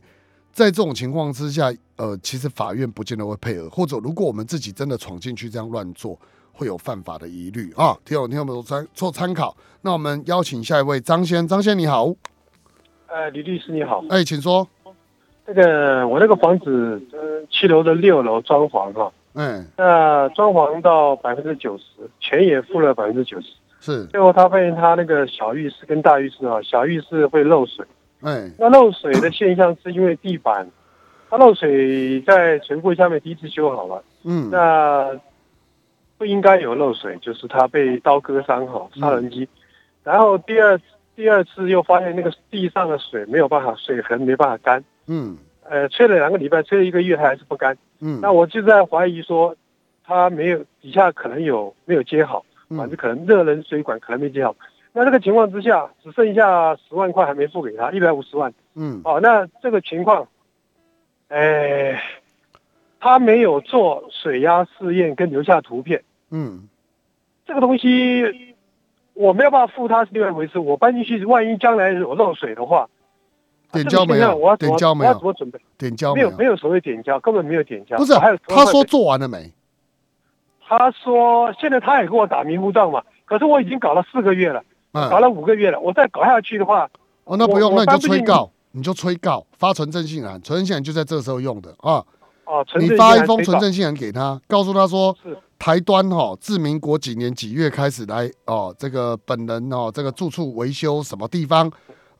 [0.53, 6.19] 在这种情况之下，呃，其实法院不见得会配合，或者如果我们自己真的闯进去这样乱做，
[6.53, 7.97] 会有犯法的疑虑啊。
[8.05, 9.57] 听我听我们参做参考。
[9.81, 12.13] 那我们邀请下一位张先，张先你好。
[13.07, 14.05] 呃，李律师你好。
[14.11, 14.69] 哎，请说。
[15.47, 19.11] 那个我那个房子，呃，七楼的六楼装潢哈。
[19.33, 19.67] 嗯。
[19.77, 21.85] 那装潢到百分之九十，
[22.21, 23.47] 钱也付了百分之九十。
[23.81, 27.85] 是，最后他发现他那个小浴室跟大浴室啊，小浴室会漏水。
[28.23, 30.69] 哎，那漏水的现象是因为地板，
[31.29, 34.03] 它漏水在锤柜下面第一次修好了。
[34.25, 35.11] 嗯，那
[36.17, 39.49] 不应该有漏水，就是它被刀割伤哈，杀人机。
[40.05, 40.81] 然后第二
[41.17, 44.83] 第二次又发现那个地上的水没有办法，水痕没办法干。
[45.07, 45.37] 嗯
[45.69, 47.77] 呃，吹了两个礼拜，吹了一个月，它还是不干。
[48.01, 49.55] 嗯，那我就在怀疑说，
[50.05, 54.55] 它没有底下可能有没有接好，反正嗯可能热冷水管可能没接好。
[54.93, 58.53] 那这个情况之下，只剩下十万块还没付给他，一百五十万。
[58.75, 60.29] 嗯哦，那这个情况，
[61.29, 62.03] 哎，
[63.01, 66.69] 他没有做水压试验跟留下图片，嗯
[67.47, 68.55] 这个东西
[69.15, 70.59] 我没有办法付他是另外一回事。
[70.59, 72.89] 我搬进去，万一将来有漏水的话，
[73.71, 75.59] 啊点胶没有这个我要点胶没有怎么准备？
[75.77, 77.97] 点胶没有没有所谓点胶，根本没有点胶。
[77.97, 79.53] 不是还有他说做做完了没？
[80.61, 86.89] 他说现在他也跟我打迷糊仗嘛，可是我已经搞了四个月了，搞嗯，了五个月了，我再搞下去的话，
[87.25, 92.05] 哦，那不用，那你就催告，你就催告，发存证信函，存证信函就在这时候用的啊。
[92.45, 101.71] 哦，纯你正发一封存证信函给他，告诉他说是，台端哈、自民国几年几月开始来哦，这个本人哦，这个住处维修什么地方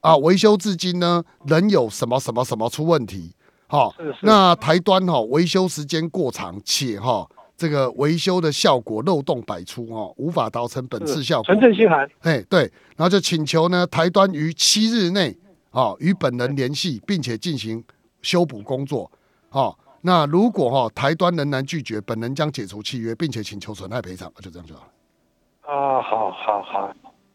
[0.01, 0.17] 啊？
[0.17, 3.35] 维修至今呢，仍有什么什么什么出问题？
[3.67, 7.29] 哈、是是那台端哈、维修时间过长，且哈、
[7.63, 11.61] 这个维修的效果漏洞百出哦，无法达成本次效果纯。
[11.61, 12.63] 正信函哎，对，
[12.97, 15.39] 然后就请求呢，台端于七日内
[15.71, 17.85] 哦、与本人联系，并且进行
[18.21, 19.09] 修补工作。
[19.51, 25.73] 哦，那如果哈、台端仍然拒绝，本人将解除契约，并且请求损害赔偿，就这样就好了。
[25.73, 26.81] 啊，好好好，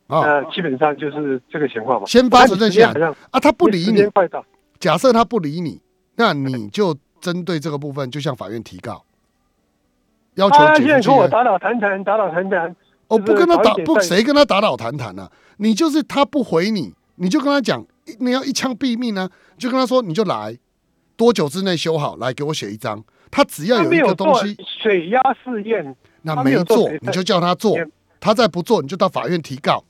[0.08, 2.06] 啊、那基本上就是这个情况吧。
[2.06, 4.06] 先发存证信函好像啊，他不理你
[4.78, 5.82] 假设他不理你，
[6.18, 9.02] 那你就针对这个部分就向法院提告，
[10.38, 11.02] 要求解除契约。
[11.02, 12.76] 跟我打倒谈谈，打打谈谈，
[13.10, 15.30] 哦，不跟他打不，谁跟他打打谈谈呢？
[15.58, 17.86] 你就是他不回你，你就跟他讲，
[18.20, 20.58] 你要一枪毙命呢，就跟他说你就来，
[21.16, 23.04] 多久之内修好，来给我写一张。
[23.30, 27.76] 他只要有一个东西，水压试验，那他没做你就叫他做，
[28.20, 29.84] 他再不做，你就到法院提告，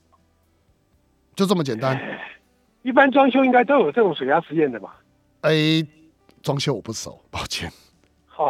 [1.36, 2.00] 就这么简单。
[2.84, 4.96] 一般装修应该都有这种水压实验的吧。
[5.42, 5.86] 哎，
[6.42, 7.70] 装修我不熟，抱歉。
[8.26, 8.50] 好，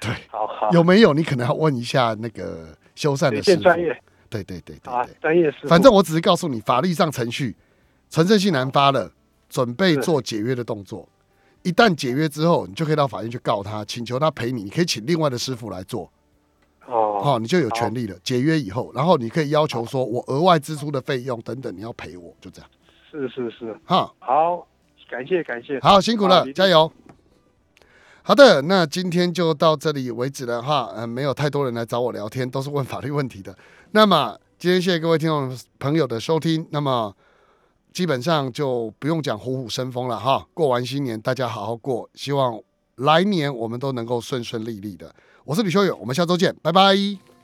[0.00, 3.62] 对，好好，有没有你可能要问一下那个修缮的有师傅。
[3.62, 5.68] 点专业对对对对啊对，，专业师傅。
[5.68, 7.56] 反正我只是告诉你法律上程序，
[8.08, 9.10] 存证信南发了，
[9.48, 11.08] 准备做解约的动作。
[11.62, 14.62] 一旦解约之后，你就可以到法院去告他，请求他赔你。
[14.62, 16.10] 你可以请另外的师傅来做，
[16.86, 18.16] 哦，哦，你就有权利了。
[18.22, 22.70] 解约以后，然后你可以要求说，我额外支出的费用等等，你要赔我，就这样。
[23.10, 24.66] 是是是，哈，好，
[25.10, 25.80] 感谢感谢。
[25.80, 26.90] 好，辛苦了，加油。
[28.28, 30.92] 好的，那今天就到这里为止了哈。
[30.94, 33.56] 呃，没有太多人来找我聊天，都是问法律问题的。
[33.92, 36.66] 那么今天谢谢各位听众朋友的收听。
[36.70, 37.10] 那么
[37.90, 40.46] 基本上就不用讲虎虎生风了哈。
[40.52, 42.60] 过完新年，大家好好过，希望
[42.96, 45.10] 来年我们都能够顺顺利利的。
[45.46, 47.27] 我是李修友，我们下周见，拜拜。